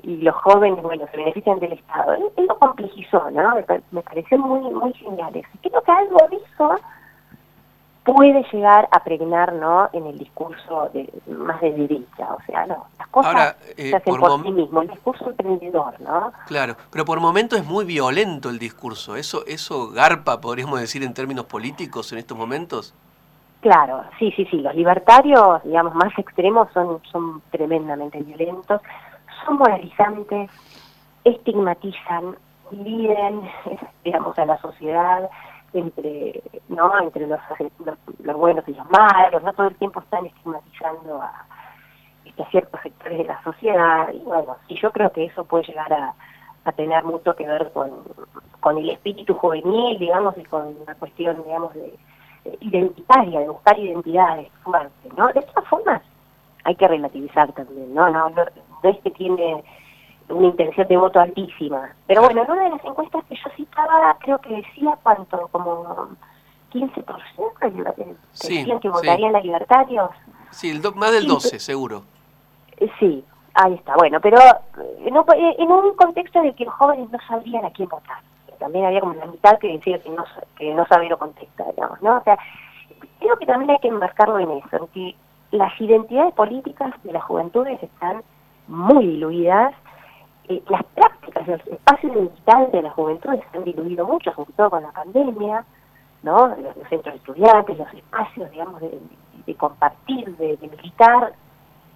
y 0.02 0.16
los 0.18 0.34
jóvenes, 0.36 0.82
bueno, 0.82 1.06
se 1.10 1.16
benefician 1.16 1.58
del 1.60 1.72
Estado. 1.72 2.14
Él, 2.14 2.46
lo 2.46 2.58
complejizó, 2.58 3.30
¿no? 3.30 3.56
Me, 3.90 4.02
pareció 4.02 4.38
muy, 4.38 4.72
muy 4.72 4.92
genial 4.94 5.34
eso. 5.36 5.48
Creo 5.62 5.82
que 5.82 5.92
algo 5.92 6.18
de 6.30 6.36
eso 6.36 6.76
puede 8.04 8.42
llegar 8.52 8.88
a 8.90 9.04
pregnar, 9.04 9.52
¿no? 9.52 9.90
En 9.92 10.06
el 10.06 10.18
discurso 10.18 10.90
de, 10.94 11.12
más 11.26 11.60
de 11.60 11.72
derecha, 11.72 12.34
o 12.34 12.38
sea, 12.46 12.66
no, 12.66 12.86
las 12.98 13.08
cosas 13.08 13.56
eh, 13.76 13.90
se 13.90 13.96
hacen 13.96 14.16
por, 14.16 14.42
sí 14.42 14.50
mismo, 14.50 14.80
el 14.80 14.88
discurso 14.88 15.28
emprendedor, 15.28 16.00
¿no? 16.00 16.32
Claro, 16.46 16.76
pero 16.90 17.04
por 17.04 17.20
momentos 17.20 17.58
es 17.58 17.66
muy 17.66 17.84
violento 17.84 18.48
el 18.48 18.58
discurso, 18.58 19.14
eso, 19.14 19.44
eso 19.46 19.90
garpa, 19.90 20.40
podríamos 20.40 20.80
decir 20.80 21.02
en 21.02 21.12
términos 21.12 21.44
políticos 21.44 22.10
en 22.12 22.18
estos 22.18 22.36
momentos. 22.36 22.94
Claro, 23.60 24.04
sí, 24.18 24.32
sí, 24.36 24.46
sí. 24.46 24.60
Los 24.60 24.74
libertarios, 24.74 25.62
digamos, 25.64 25.94
más 25.94 26.16
extremos 26.16 26.68
son, 26.72 27.00
son 27.10 27.42
tremendamente 27.50 28.22
violentos, 28.22 28.80
son 29.44 29.58
moralizantes, 29.58 30.50
estigmatizan, 31.24 32.36
dividen, 32.70 33.42
digamos, 34.04 34.38
a 34.38 34.46
la 34.46 34.58
sociedad 34.58 35.28
entre, 35.72 36.42
¿no? 36.68 36.98
entre 37.00 37.26
los, 37.26 37.40
los, 38.24 38.36
buenos 38.36 38.66
y 38.68 38.74
los 38.74 38.90
malos, 38.90 39.42
no 39.42 39.52
todo 39.52 39.68
el 39.68 39.76
tiempo 39.76 40.00
están 40.00 40.24
estigmatizando 40.26 41.20
a, 41.20 41.44
este, 42.24 42.42
a 42.42 42.50
ciertos 42.50 42.80
sectores 42.80 43.18
de 43.18 43.24
la 43.24 43.42
sociedad. 43.42 44.08
Y 44.12 44.18
bueno, 44.20 44.56
sí, 44.68 44.78
yo 44.80 44.92
creo 44.92 45.10
que 45.10 45.24
eso 45.24 45.44
puede 45.44 45.64
llegar 45.64 45.92
a, 45.92 46.14
a 46.64 46.72
tener 46.72 47.02
mucho 47.04 47.34
que 47.34 47.46
ver 47.46 47.72
con, 47.72 47.90
con 48.60 48.78
el 48.78 48.90
espíritu 48.90 49.34
juvenil, 49.34 49.98
digamos, 49.98 50.38
y 50.38 50.44
con 50.44 50.76
la 50.86 50.94
cuestión, 50.94 51.42
digamos, 51.44 51.74
de 51.74 51.98
identitaria, 52.60 53.40
de 53.40 53.48
buscar 53.48 53.78
identidades 53.78 54.48
fuertes, 54.62 55.12
¿no? 55.16 55.28
De 55.28 55.42
todas 55.42 55.68
formas, 55.68 56.02
hay 56.64 56.74
que 56.74 56.88
relativizar 56.88 57.52
también, 57.52 57.94
¿no? 57.94 58.10
No, 58.10 58.30
no, 58.30 58.42
es 58.82 58.98
que 58.98 59.10
tiene 59.10 59.64
una 60.28 60.46
intención 60.48 60.86
de 60.88 60.96
voto 60.96 61.20
altísima. 61.20 61.90
Pero 62.06 62.22
bueno, 62.22 62.42
en 62.42 62.50
una 62.50 62.64
de 62.64 62.70
las 62.70 62.84
encuestas 62.84 63.24
que 63.24 63.36
yo 63.36 63.50
citaba, 63.56 64.16
creo 64.20 64.38
que 64.38 64.56
decía 64.56 64.98
cuánto, 65.02 65.48
como 65.50 66.08
15% 66.72 68.16
sí, 68.32 68.58
decían 68.58 68.80
que 68.80 68.88
votarían 68.88 69.34
a 69.36 69.40
libertarios. 69.40 70.10
Sí, 70.50 70.78
más 70.94 71.12
del 71.12 71.26
12, 71.26 71.58
seguro. 71.58 72.02
Eh, 72.76 72.90
sí, 72.98 73.24
ahí 73.54 73.74
está. 73.74 73.94
Bueno, 73.96 74.20
pero 74.20 74.38
eh, 74.38 75.56
en 75.58 75.70
un 75.70 75.94
contexto 75.94 76.42
de 76.42 76.54
que 76.54 76.64
los 76.64 76.74
jóvenes 76.74 77.10
no 77.10 77.18
sabrían 77.26 77.64
a 77.64 77.70
quién 77.70 77.88
votar 77.88 78.18
también 78.58 78.86
había 78.86 79.00
como 79.00 79.14
la 79.14 79.26
mitad 79.26 79.58
que 79.58 79.72
decía 79.72 80.00
que 80.02 80.10
no, 80.10 80.24
que 80.56 80.74
no 80.74 80.86
sabía 80.86 81.10
lo 81.10 81.18
contesta, 81.18 81.64
digamos, 81.70 82.00
¿no? 82.02 82.18
O 82.18 82.22
sea, 82.22 82.38
creo 83.20 83.36
que 83.36 83.46
también 83.46 83.70
hay 83.70 83.78
que 83.78 83.88
enmarcarlo 83.88 84.38
en 84.38 84.50
eso, 84.50 84.76
en 84.76 84.86
que 84.88 85.16
las 85.50 85.80
identidades 85.80 86.34
políticas 86.34 86.92
de 87.04 87.12
las 87.12 87.24
juventudes 87.24 87.82
están 87.82 88.22
muy 88.66 89.06
diluidas, 89.06 89.74
eh, 90.48 90.62
las 90.68 90.84
prácticas, 90.84 91.46
los 91.46 91.66
espacios 91.66 92.14
digitales 92.14 92.72
de 92.72 92.82
las 92.82 92.92
juventudes 92.94 93.40
se 93.50 93.58
han 93.58 93.64
diluido 93.64 94.06
mucho, 94.06 94.32
sobre 94.32 94.52
todo 94.52 94.70
con 94.70 94.82
la 94.82 94.92
pandemia, 94.92 95.64
¿no? 96.22 96.48
Los, 96.48 96.74
centros 96.88 97.14
de 97.14 97.16
estudiantes, 97.16 97.78
los 97.78 97.92
espacios, 97.94 98.50
digamos, 98.50 98.80
de, 98.80 99.54
compartir, 99.56 100.36
de 100.36 100.58
militar, 100.60 101.32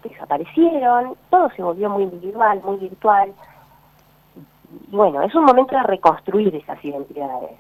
desaparecieron, 0.03 1.15
todo 1.31 1.51
se 1.51 1.63
volvió 1.63 1.91
muy 1.91 2.05
individual, 2.05 2.61
muy 2.65 2.79
virtual, 2.79 3.33
bueno, 4.89 5.23
es 5.23 5.35
un 5.35 5.45
momento 5.45 5.77
de 5.77 5.83
reconstruir 5.83 6.55
esas 6.55 6.83
identidades. 6.85 7.51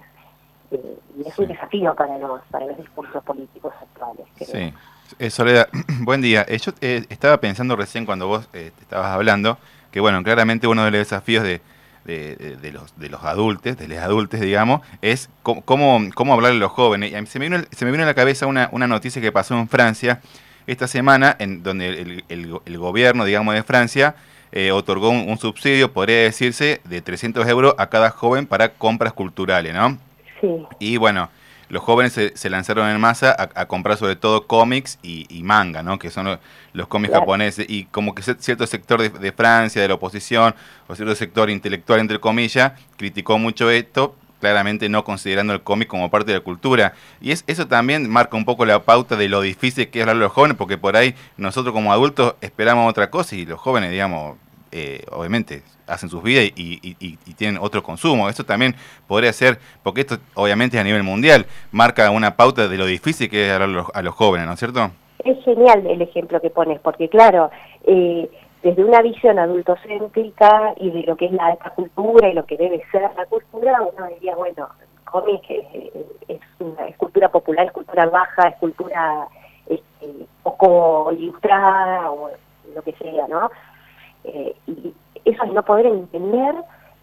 Eh, 0.71 0.99
y 1.19 1.28
es 1.28 1.38
un 1.38 1.47
desafío 1.49 1.95
para 1.95 2.19
los, 2.19 2.40
para 2.50 2.66
los 2.66 2.76
discursos 2.78 3.23
políticos 3.25 3.75
actuales. 3.81 4.26
Sí. 4.37 4.73
Eh, 5.19 5.31
Soledad, 5.31 5.69
buen 6.00 6.23
día. 6.23 6.45
Eh, 6.49 6.59
yo 6.59 6.73
estaba 6.81 7.38
pensando 7.38 7.76
recién 7.76 8.07
cuando 8.07 8.26
vos 8.26 8.49
estabas 8.52 9.09
hablando 9.09 9.59
que, 9.90 10.00
bueno, 10.00 10.23
claramente 10.23 10.66
uno 10.66 10.85
de 10.85 10.90
los 10.90 11.00
desafíos 11.00 11.45
de, 11.45 11.61
de, 12.04 12.73
los, 12.73 12.99
de 12.99 13.11
los 13.11 13.23
adultos, 13.25 13.76
de 13.76 13.88
los 13.88 13.99
adultos, 13.99 14.40
digamos, 14.40 14.81
es 15.02 15.28
cómo, 15.42 16.00
cómo 16.14 16.33
hablarle 16.33 16.57
a 16.57 16.61
los 16.61 16.73
jóvenes. 16.73 17.12
Y 17.12 17.26
se 17.26 17.38
me 17.38 17.50
vino, 17.50 17.62
se 17.71 17.85
me 17.85 17.90
vino 17.90 18.04
a 18.04 18.07
la 18.07 18.14
cabeza 18.14 18.47
una, 18.47 18.71
una 18.73 18.87
noticia 18.87 19.21
que 19.21 19.31
pasó 19.31 19.54
en 19.59 19.69
Francia 19.69 20.21
esta 20.66 20.88
semana, 20.88 21.37
en 21.38 21.62
donde 21.62 21.88
el, 21.88 22.25
el, 22.31 22.59
el 22.64 22.78
gobierno, 22.78 23.26
digamos, 23.26 23.54
de 23.54 23.62
Francia 23.62 24.14
eh, 24.52 24.71
otorgó 24.71 25.11
un, 25.11 25.38
subsidio, 25.38 25.92
podría 25.92 26.18
decirse, 26.23 26.80
de 26.85 27.00
300 27.00 27.47
euros 27.49 27.75
a 27.78 27.88
cada 27.88 28.11
joven 28.11 28.47
para 28.47 28.71
compras 28.71 29.12
culturales, 29.12 29.75
¿no? 29.75 29.99
Sí. 30.40 30.49
Y 30.78 30.97
bueno, 30.99 31.30
los 31.73 31.82
jóvenes 31.82 32.12
se, 32.12 32.50
lanzaron 32.50 32.87
en 32.90 33.00
masa 33.00 33.35
a, 33.54 33.64
comprar 33.64 33.97
sobre 33.97 34.14
todo 34.14 34.47
cómics 34.47 34.99
y, 35.02 35.42
manga, 35.42 35.82
¿no? 35.82 35.99
Que 35.99 36.11
son 36.11 36.38
los, 36.75 36.87
cómics 36.87 37.14
japoneses. 37.14 37.64
Y 37.66 37.85
como 37.85 38.14
que 38.14 38.23
cierto 38.23 38.66
sector 38.66 39.11
de, 39.11 39.32
Francia, 39.32 39.80
de 39.80 39.88
la 39.88 39.94
oposición, 39.94 40.54
o 40.87 40.94
cierto 40.94 41.14
sector 41.14 41.49
intelectual, 41.49 42.00
entre 42.00 42.21
comillas, 42.21 42.73
criticó 42.99 43.38
mucho 43.38 43.71
esto, 43.71 44.14
claramente 44.38 44.90
no 44.90 45.02
considerando 45.02 45.54
el 45.54 45.62
cómic 45.62 45.88
como 45.88 46.11
parte 46.11 46.32
de 46.32 46.38
la 46.40 46.44
cultura. 46.44 46.92
Y 47.23 47.30
es, 47.30 47.42
eso 47.47 47.66
también 47.66 48.11
marca 48.11 48.37
un 48.37 48.44
poco 48.44 48.66
la 48.66 48.82
pauta 48.82 49.16
de 49.16 49.30
lo 49.30 49.40
difícil 49.40 49.88
que 49.88 50.00
es 50.00 50.02
hablar 50.02 50.16
a 50.16 50.21
los 50.26 50.32
jóvenes, 50.32 50.59
porque 50.59 50.76
por 50.76 50.94
ahí 50.94 51.14
nosotros 51.38 51.73
como 51.73 51.90
adultos 51.90 52.35
esperamos 52.42 52.90
otra 52.90 53.09
cosa 53.09 53.35
y 53.35 53.47
los 53.47 53.59
jóvenes, 53.59 53.90
digamos, 53.90 54.37
eh, 54.73 55.05
obviamente 55.12 55.62
hacen 55.87 56.09
sus 56.09 56.23
vidas 56.23 56.45
y, 56.57 57.17
tienen 57.37 57.59
otro 57.61 57.83
consumo. 57.83 58.29
Esto 58.29 58.45
también 58.45 58.75
podría 59.07 59.33
ser, 59.33 59.59
porque 59.83 60.00
esto 60.00 60.17
obviamente 60.35 60.79
a 60.79 60.85
nivel 60.85 61.02
mundial 61.02 61.47
marca 61.71 62.11
una 62.11 62.37
pauta 62.37 62.69
de 62.69 62.79
lo 62.79 62.87
difícil 62.87 63.29
que 63.29 63.47
es 63.47 63.52
hablar 63.52 63.87
a 63.93 64.02
los, 64.02 64.14
jóvenes, 64.14 64.47
¿no 64.47 64.55
es 64.55 64.59
cierto? 64.59 64.91
Es 65.25 65.43
genial 65.45 65.87
el 65.87 66.02
ejemplo 66.02 66.41
que 66.41 66.50
pones, 66.50 66.81
porque 66.81 67.09
claro, 67.09 67.50
eh, 67.85 68.31
desde 68.62 68.85
una 68.85 69.02
visión 69.02 69.38
adultocéntrica 69.38 70.75
y 70.76 70.91
de 70.91 71.02
lo 71.02 71.17
que 71.17 71.26
es 71.26 71.33
la 71.33 71.47
alta 71.47 71.71
cultura 71.71 72.29
y 72.29 72.35
lo 72.35 72.45
que 72.47 72.57
debe 72.57 72.83
ser 72.91 73.02
la 73.17 73.26
cultura, 73.26 73.81
uno 73.83 74.07
diría, 74.09 74.35
bueno, 74.37 74.69
cómic 75.05 75.43
es, 75.50 75.67
es, 76.29 76.41
una, 76.59 76.87
cultura 76.97 77.29
popular, 77.29 77.67
es 77.67 77.73
cultura 77.73 78.07
baja, 78.07 78.49
es 78.49 78.57
cultura 78.57 79.29
este, 79.67 80.26
poco 80.43 81.12
ilustrada 81.12 82.11
o 82.11 82.31
lo 82.75 82.83
que 82.83 82.93
sea, 82.93 83.29
¿no? 83.29 83.50
Eh, 84.25 84.55
y 84.67 84.95
eso 85.25 85.45
es 85.45 85.52
no 85.52 85.62
poder 85.62 85.87
entender 85.87 86.55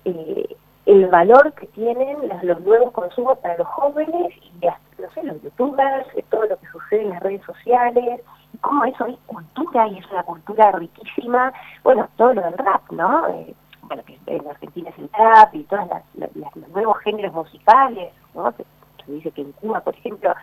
eh, 0.06 0.56
el 0.86 1.08
valor 1.08 1.54
que 1.54 1.68
tienen 1.68 2.18
los, 2.44 2.62
nuevos 2.62 2.92
consumos 2.94 3.38
para 3.40 3.58
los 3.58 3.68
jóvenes 3.68 4.34
y 4.38 4.66
no 4.66 5.10
sé, 5.14 5.24
los 5.24 5.42
youtubers, 5.42 6.08
todo 6.30 6.46
lo 6.46 6.60
que 6.60 6.68
sucede 6.68 7.04
en 7.04 7.10
las 7.12 7.22
redes 7.22 7.42
sociales, 7.46 8.22
cómo 8.62 8.86
eso 8.86 9.06
es 9.06 9.16
cultura 9.28 9.88
y 9.88 10.00
es 10.00 10.12
una 10.12 10.24
cultura 10.24 10.72
riquísima, 10.72 11.54
bueno, 11.84 12.08
todo 12.18 12.34
lo 12.34 12.42
del 12.42 12.58
rap, 12.58 12.90
¿no? 12.92 13.28
Eh, 13.30 13.54
bueno, 13.84 14.04
que 14.04 14.18
en 14.26 14.48
Argentina 14.48 14.90
es 14.90 14.98
el 14.98 15.10
trap 15.10 15.54
y 15.56 15.64
todos 15.64 15.88
los 16.36 16.68
nuevos 16.70 16.98
géneros 17.00 17.34
musicales, 17.34 18.12
¿no? 18.34 18.52
Se, 18.54 18.66
dice 19.08 19.32
que 19.32 19.42
en 19.42 19.52
Cuba, 19.54 19.82
por 19.82 19.96
ejemplo, 19.96 20.34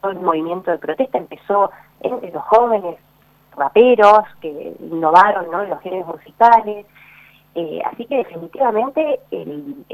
todo 0.00 0.12
el 0.12 0.20
movimiento 0.20 0.70
de 0.70 0.78
protesta 0.78 1.18
empezó 1.18 1.70
entre 2.00 2.30
los 2.30 2.42
jóvenes 2.44 2.96
raperos 3.56 4.24
que 4.40 4.74
innovaron 4.80 5.50
¿no? 5.50 5.64
los 5.64 5.80
géneros 5.80 6.08
musicales. 6.08 6.86
Eh, 7.54 7.80
así 7.84 8.06
que 8.06 8.16
definitivamente 8.18 9.20
el, 9.30 9.84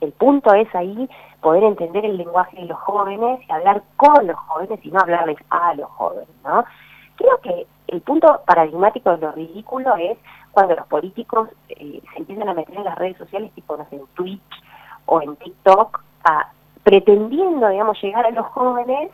el, 0.00 0.12
punto 0.12 0.54
es 0.54 0.72
ahí 0.74 1.08
poder 1.40 1.64
entender 1.64 2.04
el 2.04 2.16
lenguaje 2.16 2.56
de 2.56 2.66
los 2.66 2.78
jóvenes 2.78 3.40
y 3.48 3.52
hablar 3.52 3.82
con 3.96 4.26
los 4.26 4.36
jóvenes 4.36 4.78
y 4.84 4.90
no 4.90 5.00
hablarles 5.00 5.38
a 5.50 5.74
los 5.74 5.88
jóvenes, 5.90 6.28
¿no? 6.44 6.64
Creo 7.16 7.38
que 7.40 7.66
el 7.88 8.00
punto 8.02 8.42
paradigmático 8.46 9.10
de 9.10 9.18
lo 9.18 9.32
ridículo 9.32 9.96
es 9.96 10.18
cuando 10.52 10.76
los 10.76 10.86
políticos 10.86 11.48
eh, 11.68 12.00
se 12.12 12.18
empiezan 12.18 12.48
a 12.48 12.54
meter 12.54 12.76
en 12.76 12.84
las 12.84 12.96
redes 12.96 13.16
sociales, 13.16 13.52
tipo, 13.54 13.76
en 13.90 14.06
Twitch 14.14 14.62
o 15.06 15.20
en 15.20 15.34
TikTok, 15.36 16.00
a, 16.24 16.52
pretendiendo, 16.84 17.68
digamos, 17.68 18.00
llegar 18.00 18.26
a 18.26 18.30
los 18.30 18.46
jóvenes 18.46 19.10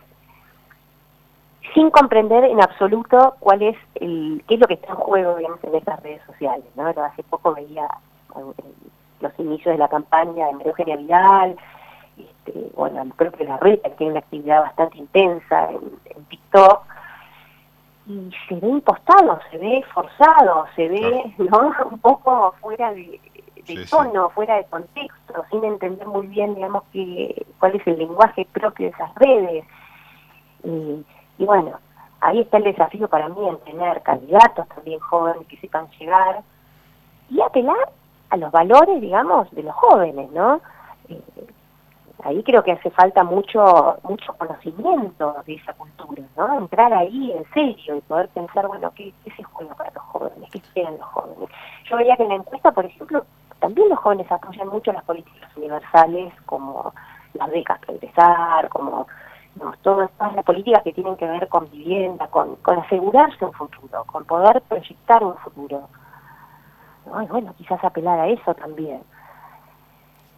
sin 1.75 1.91
comprender 1.91 2.45
en 2.45 2.61
absoluto 2.61 3.35
cuál 3.39 3.61
es 3.61 3.75
el, 3.95 4.43
qué 4.47 4.55
es 4.55 4.59
lo 4.59 4.67
que 4.67 4.75
está 4.75 4.93
en 4.93 4.95
juego, 4.95 5.35
digamos, 5.35 5.63
en 5.63 5.75
estas 5.75 6.01
redes 6.01 6.21
sociales, 6.25 6.65
¿no? 6.75 6.87
hace 6.87 7.21
poco 7.23 7.53
veía 7.53 7.85
eh, 8.37 8.63
los 9.19 9.31
inicios 9.37 9.73
de 9.73 9.77
la 9.77 9.89
campaña 9.89 10.47
de 10.47 10.63
Eugenia 10.63 10.95
Vidal, 10.95 11.57
este, 12.17 12.71
bueno, 12.75 13.05
creo 13.17 13.31
que 13.33 13.43
la 13.43 13.57
red 13.57 13.79
tiene 13.97 14.13
una 14.13 14.21
actividad 14.21 14.61
bastante 14.61 14.97
intensa 14.97 15.69
en, 15.69 15.99
en 16.05 16.25
TikTok, 16.25 16.81
y 18.07 18.31
se 18.47 18.55
ve 18.55 18.67
impostado, 18.67 19.39
se 19.51 19.57
ve 19.57 19.83
forzado, 19.93 20.65
se 20.75 20.87
ve 20.87 21.33
¿no? 21.37 21.73
un 21.91 21.99
poco 21.99 22.53
fuera 22.61 22.93
de, 22.93 23.19
tono, 23.89 24.29
fuera 24.29 24.57
de 24.57 24.65
contexto, 24.65 25.45
sin 25.51 25.63
entender 25.63 26.07
muy 26.07 26.27
bien, 26.27 26.55
digamos, 26.55 26.83
que, 26.93 27.45
cuál 27.59 27.75
es 27.75 27.85
el 27.87 27.97
lenguaje 27.97 28.47
propio 28.53 28.87
de 28.87 28.93
esas 28.93 29.15
redes. 29.15 29.65
Y 31.37 31.45
bueno, 31.45 31.79
ahí 32.21 32.39
está 32.39 32.57
el 32.57 32.63
desafío 32.63 33.07
para 33.07 33.29
mí 33.29 33.47
en 33.47 33.57
tener 33.59 34.01
candidatos 34.01 34.67
también 34.69 34.99
jóvenes 34.99 35.47
que 35.47 35.57
sepan 35.57 35.87
llegar 35.99 36.41
y 37.29 37.41
apelar 37.41 37.89
a 38.29 38.37
los 38.37 38.51
valores, 38.51 39.01
digamos, 39.01 39.49
de 39.51 39.63
los 39.63 39.75
jóvenes, 39.75 40.31
¿no? 40.31 40.61
Eh, 41.09 41.21
ahí 42.23 42.41
creo 42.43 42.63
que 42.63 42.71
hace 42.71 42.89
falta 42.89 43.23
mucho 43.23 43.97
mucho 44.03 44.33
conocimiento 44.33 45.35
de 45.45 45.53
esa 45.53 45.73
cultura, 45.73 46.23
¿no? 46.35 46.57
Entrar 46.57 46.93
ahí 46.93 47.31
en 47.31 47.45
serio 47.53 47.97
y 47.97 48.01
poder 48.01 48.29
pensar, 48.29 48.67
bueno, 48.67 48.91
¿qué, 48.95 49.13
se 49.35 49.43
juega 49.43 49.75
para 49.75 49.91
los 49.91 50.03
jóvenes? 50.03 50.49
¿Qué 50.51 50.57
esperan 50.57 50.97
los 50.97 51.07
jóvenes? 51.07 51.49
Yo 51.89 51.97
veía 51.97 52.15
que 52.17 52.23
en 52.23 52.29
la 52.29 52.35
encuesta, 52.35 52.71
por 52.71 52.85
ejemplo, 52.85 53.25
también 53.59 53.89
los 53.89 53.99
jóvenes 53.99 54.31
apoyan 54.31 54.67
mucho 54.67 54.91
las 54.91 55.03
políticas 55.03 55.55
universales 55.55 56.33
como 56.45 56.93
las 57.33 57.49
becas 57.51 57.79
progresar, 57.79 58.69
como 58.69 59.07
todas, 59.81 60.09
las 60.19 60.45
políticas 60.45 60.83
que 60.83 60.93
tienen 60.93 61.15
que 61.15 61.25
ver 61.25 61.47
con 61.47 61.69
vivienda, 61.71 62.27
con, 62.27 62.55
con 62.57 62.79
asegurarse 62.79 63.45
un 63.45 63.53
futuro, 63.53 64.03
con 64.05 64.25
poder 64.25 64.61
proyectar 64.61 65.23
un 65.23 65.35
futuro. 65.37 65.87
¿No? 67.05 67.25
bueno, 67.27 67.53
quizás 67.57 67.83
apelar 67.83 68.19
a 68.19 68.27
eso 68.27 68.53
también. 68.55 69.01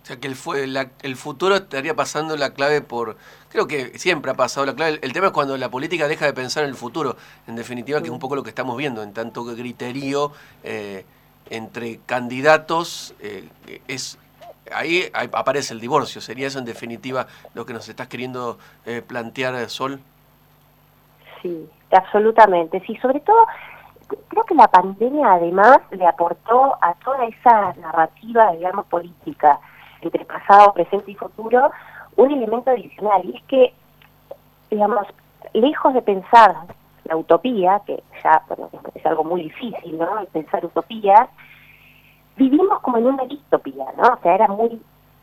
O 0.04 0.06
sea 0.08 0.18
que 0.22 0.28
el, 0.28 0.92
el 1.02 1.16
futuro 1.18 1.56
estaría 1.56 1.94
pasando 1.94 2.38
la 2.38 2.54
clave 2.54 2.82
por... 2.82 3.18
Creo 3.50 3.68
que 3.68 3.98
siempre 4.00 4.32
ha 4.32 4.36
pasado 4.36 4.66
la 4.66 4.74
clave. 4.74 5.00
El, 5.02 5.12
tema 5.12 5.28
es 5.28 5.34
cuando 5.34 5.58
la 5.58 5.70
política 5.70 6.08
deja 6.08 6.26
de 6.26 6.34
pensar 6.34 6.64
en 6.64 6.70
el 6.70 6.76
futuro. 6.76 7.18
En 7.46 7.56
definitiva, 7.56 8.00
que 8.00 8.06
es 8.06 8.12
un 8.12 8.20
poco 8.20 8.36
lo 8.36 8.44
que 8.44 8.50
estamos 8.50 8.78
viendo, 8.78 9.04
en 9.04 9.12
tanto 9.12 9.46
que 9.46 9.54
criterio 9.56 10.32
eh, 10.64 11.06
entre 11.50 12.00
candidatos 12.06 13.16
eh, 13.20 13.50
es... 13.88 14.18
Ahí, 14.74 15.04
aparece 15.14 15.74
el 15.74 15.80
divorcio. 15.80 16.22
¿Sería 16.22 16.48
eso 16.48 16.60
en 16.60 16.66
definitiva 16.66 17.28
lo 17.54 17.66
que 17.66 17.74
nos 17.74 17.88
estás 17.90 18.08
queriendo 18.08 18.58
eh, 18.86 19.02
plantear, 19.02 19.70
Sol? 19.70 20.00
Sí, 21.42 21.70
absolutamente. 21.92 22.82
Sí, 22.86 22.96
sobre 22.98 23.20
todo 23.22 23.46
creo 24.30 24.44
que 24.46 24.56
la 24.56 24.68
pandemia 24.68 25.34
además 25.34 25.80
le 25.92 26.06
aportó 26.06 26.77
a 26.82 26.94
toda 27.03 27.25
esa 27.25 27.74
narrativa, 27.74 28.51
digamos, 28.53 28.86
política 28.86 29.60
entre 30.01 30.25
pasado, 30.25 30.74
presente 30.74 31.12
y 31.12 31.16
futuro, 31.16 31.72
un 32.16 32.32
elemento 32.32 32.72
adicional, 32.72 33.22
y 33.25 33.38
es 33.38 33.44
que, 33.44 33.74
digamos, 34.70 35.08
lejos 35.53 35.94
de 35.94 36.01
pensar 36.01 36.56
la 37.06 37.16
utopía, 37.16 37.82
que 37.86 38.03
ya 38.24 38.42
bueno, 38.48 38.70
es 38.94 39.06
algo 39.06 39.24
muy 39.24 39.44
difícil, 39.44 39.98
¿no? 39.98 40.08
Pensar 40.32 40.66
utopías, 40.66 41.30
vivimos 42.38 42.80
como 42.82 42.98
en 42.98 43.08
una 43.08 43.26
distopía, 43.26 43.86
¿no? 43.98 44.14
O 44.14 44.18
sea, 44.22 44.36
era 44.36 44.48
muy, 44.48 44.82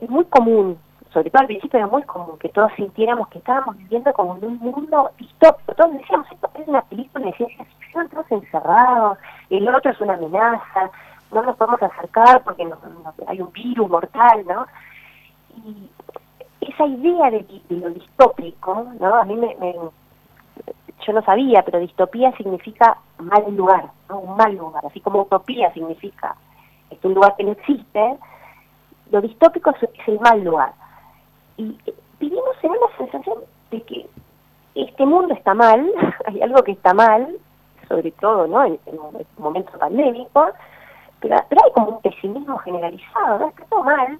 muy 0.08 0.24
común, 0.26 0.78
sobre 1.12 1.30
todo 1.30 1.42
al 1.42 1.46
principio 1.46 1.78
era 1.78 1.86
muy 1.86 2.02
común 2.02 2.36
que 2.38 2.48
todos 2.48 2.72
sintiéramos 2.76 3.28
que 3.28 3.38
estábamos 3.38 3.76
viviendo 3.78 4.12
como 4.12 4.36
en 4.36 4.44
un 4.44 4.58
mundo 4.58 5.10
distópico. 5.16 5.74
Todos 5.74 5.92
decíamos, 5.92 6.26
esto 6.30 6.50
es 6.54 6.68
una 6.68 6.82
película 6.82 7.26
de 7.26 7.32
ciencia 7.34 7.64
ficción, 7.64 8.08
todos 8.08 8.30
encerrados, 8.32 9.18
el 9.48 9.68
otro 9.68 9.92
es 9.92 10.00
una 10.00 10.14
amenaza, 10.14 10.90
no 11.32 11.42
nos 11.42 11.56
podemos 11.56 11.82
acercar 11.82 12.42
porque 12.42 12.68
hay 13.28 13.40
un 13.40 13.52
virus 13.52 13.88
mortal, 13.88 14.44
¿no? 14.46 14.66
Y 15.64 15.88
esa 16.60 16.86
idea 16.86 17.30
de, 17.30 17.44
lo 17.70 17.90
distópico, 17.90 18.86
¿no? 18.98 19.14
A 19.14 19.24
mí 19.24 19.36
me, 19.36 19.56
yo 21.06 21.12
no 21.12 21.22
sabía, 21.22 21.62
pero 21.62 21.78
distopía 21.78 22.32
significa 22.36 22.98
mal 23.18 23.54
lugar, 23.54 23.90
¿no? 24.08 24.18
Un 24.18 24.36
mal 24.36 24.54
lugar, 24.56 24.84
así 24.84 25.00
como 25.00 25.22
utopía 25.22 25.72
significa 25.72 26.34
es 26.90 27.04
un 27.04 27.14
lugar 27.14 27.34
que 27.36 27.44
no 27.44 27.52
existe, 27.52 28.16
lo 29.10 29.20
distópico 29.20 29.70
es, 29.70 29.88
el 30.06 30.20
mal 30.20 30.42
lugar. 30.42 30.72
Y 31.56 31.76
vivimos 32.18 32.56
en 32.62 32.70
una 32.70 32.96
sensación 32.98 33.38
de 33.70 33.82
que 33.82 34.08
este 34.74 35.06
mundo 35.06 35.34
está 35.34 35.54
mal, 35.54 35.90
hay 36.26 36.42
algo 36.42 36.62
que 36.62 36.72
está 36.72 36.94
mal, 36.94 37.36
sobre 37.88 38.10
todo 38.12 38.46
¿no? 38.46 38.64
en, 38.64 38.78
en 38.86 38.98
momentos 39.38 39.78
pandémicos, 39.78 40.50
pero, 41.20 41.36
hay 41.36 41.72
como 41.72 41.88
un 41.88 42.02
pesimismo 42.02 42.58
generalizado, 42.58 43.38
¿no? 43.38 43.48
Está 43.48 43.64
todo 43.64 43.82
mal, 43.82 44.18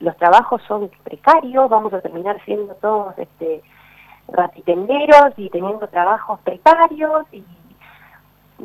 los 0.00 0.16
trabajos 0.16 0.60
son 0.66 0.90
precarios, 1.04 1.70
vamos 1.70 1.92
a 1.92 2.00
terminar 2.00 2.42
siendo 2.44 2.74
todos 2.76 3.16
este 3.18 3.62
ratitenderos 4.28 5.32
y 5.36 5.48
teniendo 5.50 5.86
trabajos 5.88 6.40
precarios 6.40 7.26
y 7.32 7.44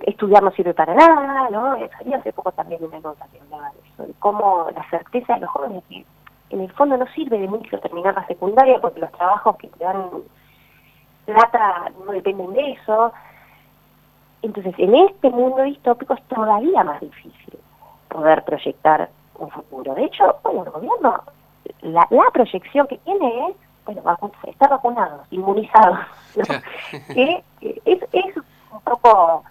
estudiar 0.04 0.44
no 0.44 0.52
sirve 0.52 0.74
para 0.74 0.94
nada, 0.94 1.50
¿no? 1.50 1.76
Salía 1.98 2.18
hace 2.18 2.34
poco 2.34 2.52
también 2.52 2.84
una 2.84 3.00
nota 3.00 3.28
que 3.32 3.40
hablaba 3.40 3.72
de 3.72 3.90
eso, 3.90 4.04
de 4.08 4.14
cómo 4.20 4.68
la 4.76 4.90
certeza 4.90 5.36
de 5.36 5.42
los 5.42 5.50
jóvenes 5.50 5.84
que 5.90 6.06
en 6.50 6.62
el 6.62 6.72
fondo 6.74 6.98
no 6.98 7.08
sirve 7.08 7.40
de 7.40 7.48
mucho 7.48 7.80
terminar 7.80 8.14
la 8.16 8.26
secundaria 8.28 8.80
porque 8.80 9.00
los 9.00 9.12
trabajos 9.12 9.58
que 9.58 9.68
te 9.68 9.84
dan 9.84 10.10
plata 11.26 11.92
no 12.06 12.12
dependen 12.12 12.54
de 12.54 12.72
eso. 12.72 13.12
Entonces, 14.42 14.76
en 14.78 14.96
este 14.96 15.30
mundo 15.30 15.64
distópico 15.64 16.14
es 16.14 16.24
todavía 16.28 16.84
más 16.84 17.02
difícil 17.02 17.60
poder 18.10 18.44
proyectar 18.44 19.10
un 19.38 19.50
futuro. 19.50 19.96
De 19.96 20.06
hecho, 20.06 20.38
bueno, 20.44 20.64
el 20.66 20.72
gobierno, 20.72 21.24
la, 21.82 22.08
la 22.10 22.32
proyección 22.32 22.88
que 22.88 22.98
tiene 23.00 23.50
es, 23.50 23.56
bueno, 23.86 24.02
estar 24.44 24.70
vacunados, 24.70 25.28
inmunizados, 25.32 26.00
que 27.14 27.44
es, 27.62 28.04
es 28.12 28.38
un 28.38 28.82
poco, 28.82 29.44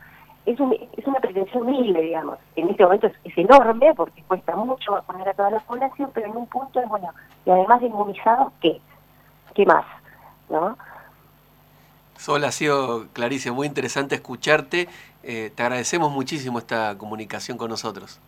es, 0.46 0.60
un, 0.60 0.72
es 0.72 1.06
una 1.06 1.20
pretensión 1.20 1.62
humilde, 1.62 2.00
digamos. 2.00 2.38
En 2.56 2.68
este 2.68 2.84
momento 2.84 3.06
es, 3.06 3.38
enorme 3.38 3.94
porque 3.94 4.22
cuesta 4.22 4.54
mucho 4.56 4.92
vacunar 4.92 5.28
a 5.28 5.34
toda 5.34 5.50
la 5.50 5.60
población, 5.60 6.10
pero 6.12 6.26
en 6.26 6.36
un 6.36 6.46
punto 6.46 6.80
es, 6.80 6.88
bueno, 6.88 7.10
y 7.46 7.50
además 7.50 7.80
de 7.80 7.86
inmunizados, 7.86 8.52
¿qué? 8.60 8.80
¿Qué 9.54 9.64
más? 9.66 9.84
¿No? 10.48 10.76
Sol, 12.16 12.44
ha 12.44 12.52
sido 12.52 13.08
clarísimo, 13.12 13.56
muy 13.56 13.66
interesante 13.66 14.14
escucharte. 14.14 14.88
Eh, 15.22 15.50
te 15.54 15.62
agradecemos 15.62 16.12
muchísimo 16.12 16.58
esta 16.58 16.96
comunicación 16.96 17.58
con 17.58 17.70
nosotros. 17.70 18.20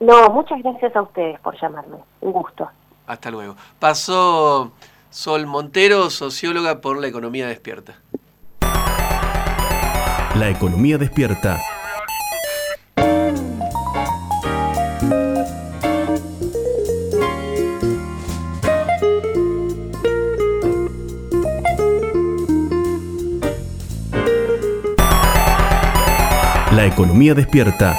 No, 0.00 0.28
muchas 0.30 0.60
gracias 0.62 0.96
a 0.96 1.02
ustedes 1.02 1.38
por 1.40 1.58
llamarme. 1.60 1.98
Un 2.20 2.32
gusto. 2.32 2.68
Hasta 3.06 3.30
luego. 3.30 3.54
Pasó 3.78 4.72
Sol 5.10 5.46
Montero, 5.46 6.10
socióloga 6.10 6.80
por 6.80 6.98
la 6.98 7.06
economía 7.06 7.46
despierta. 7.46 8.01
La 10.34 10.48
economía 10.48 10.96
despierta. 10.96 11.60
La 26.72 26.86
economía 26.86 27.34
despierta 27.34 27.98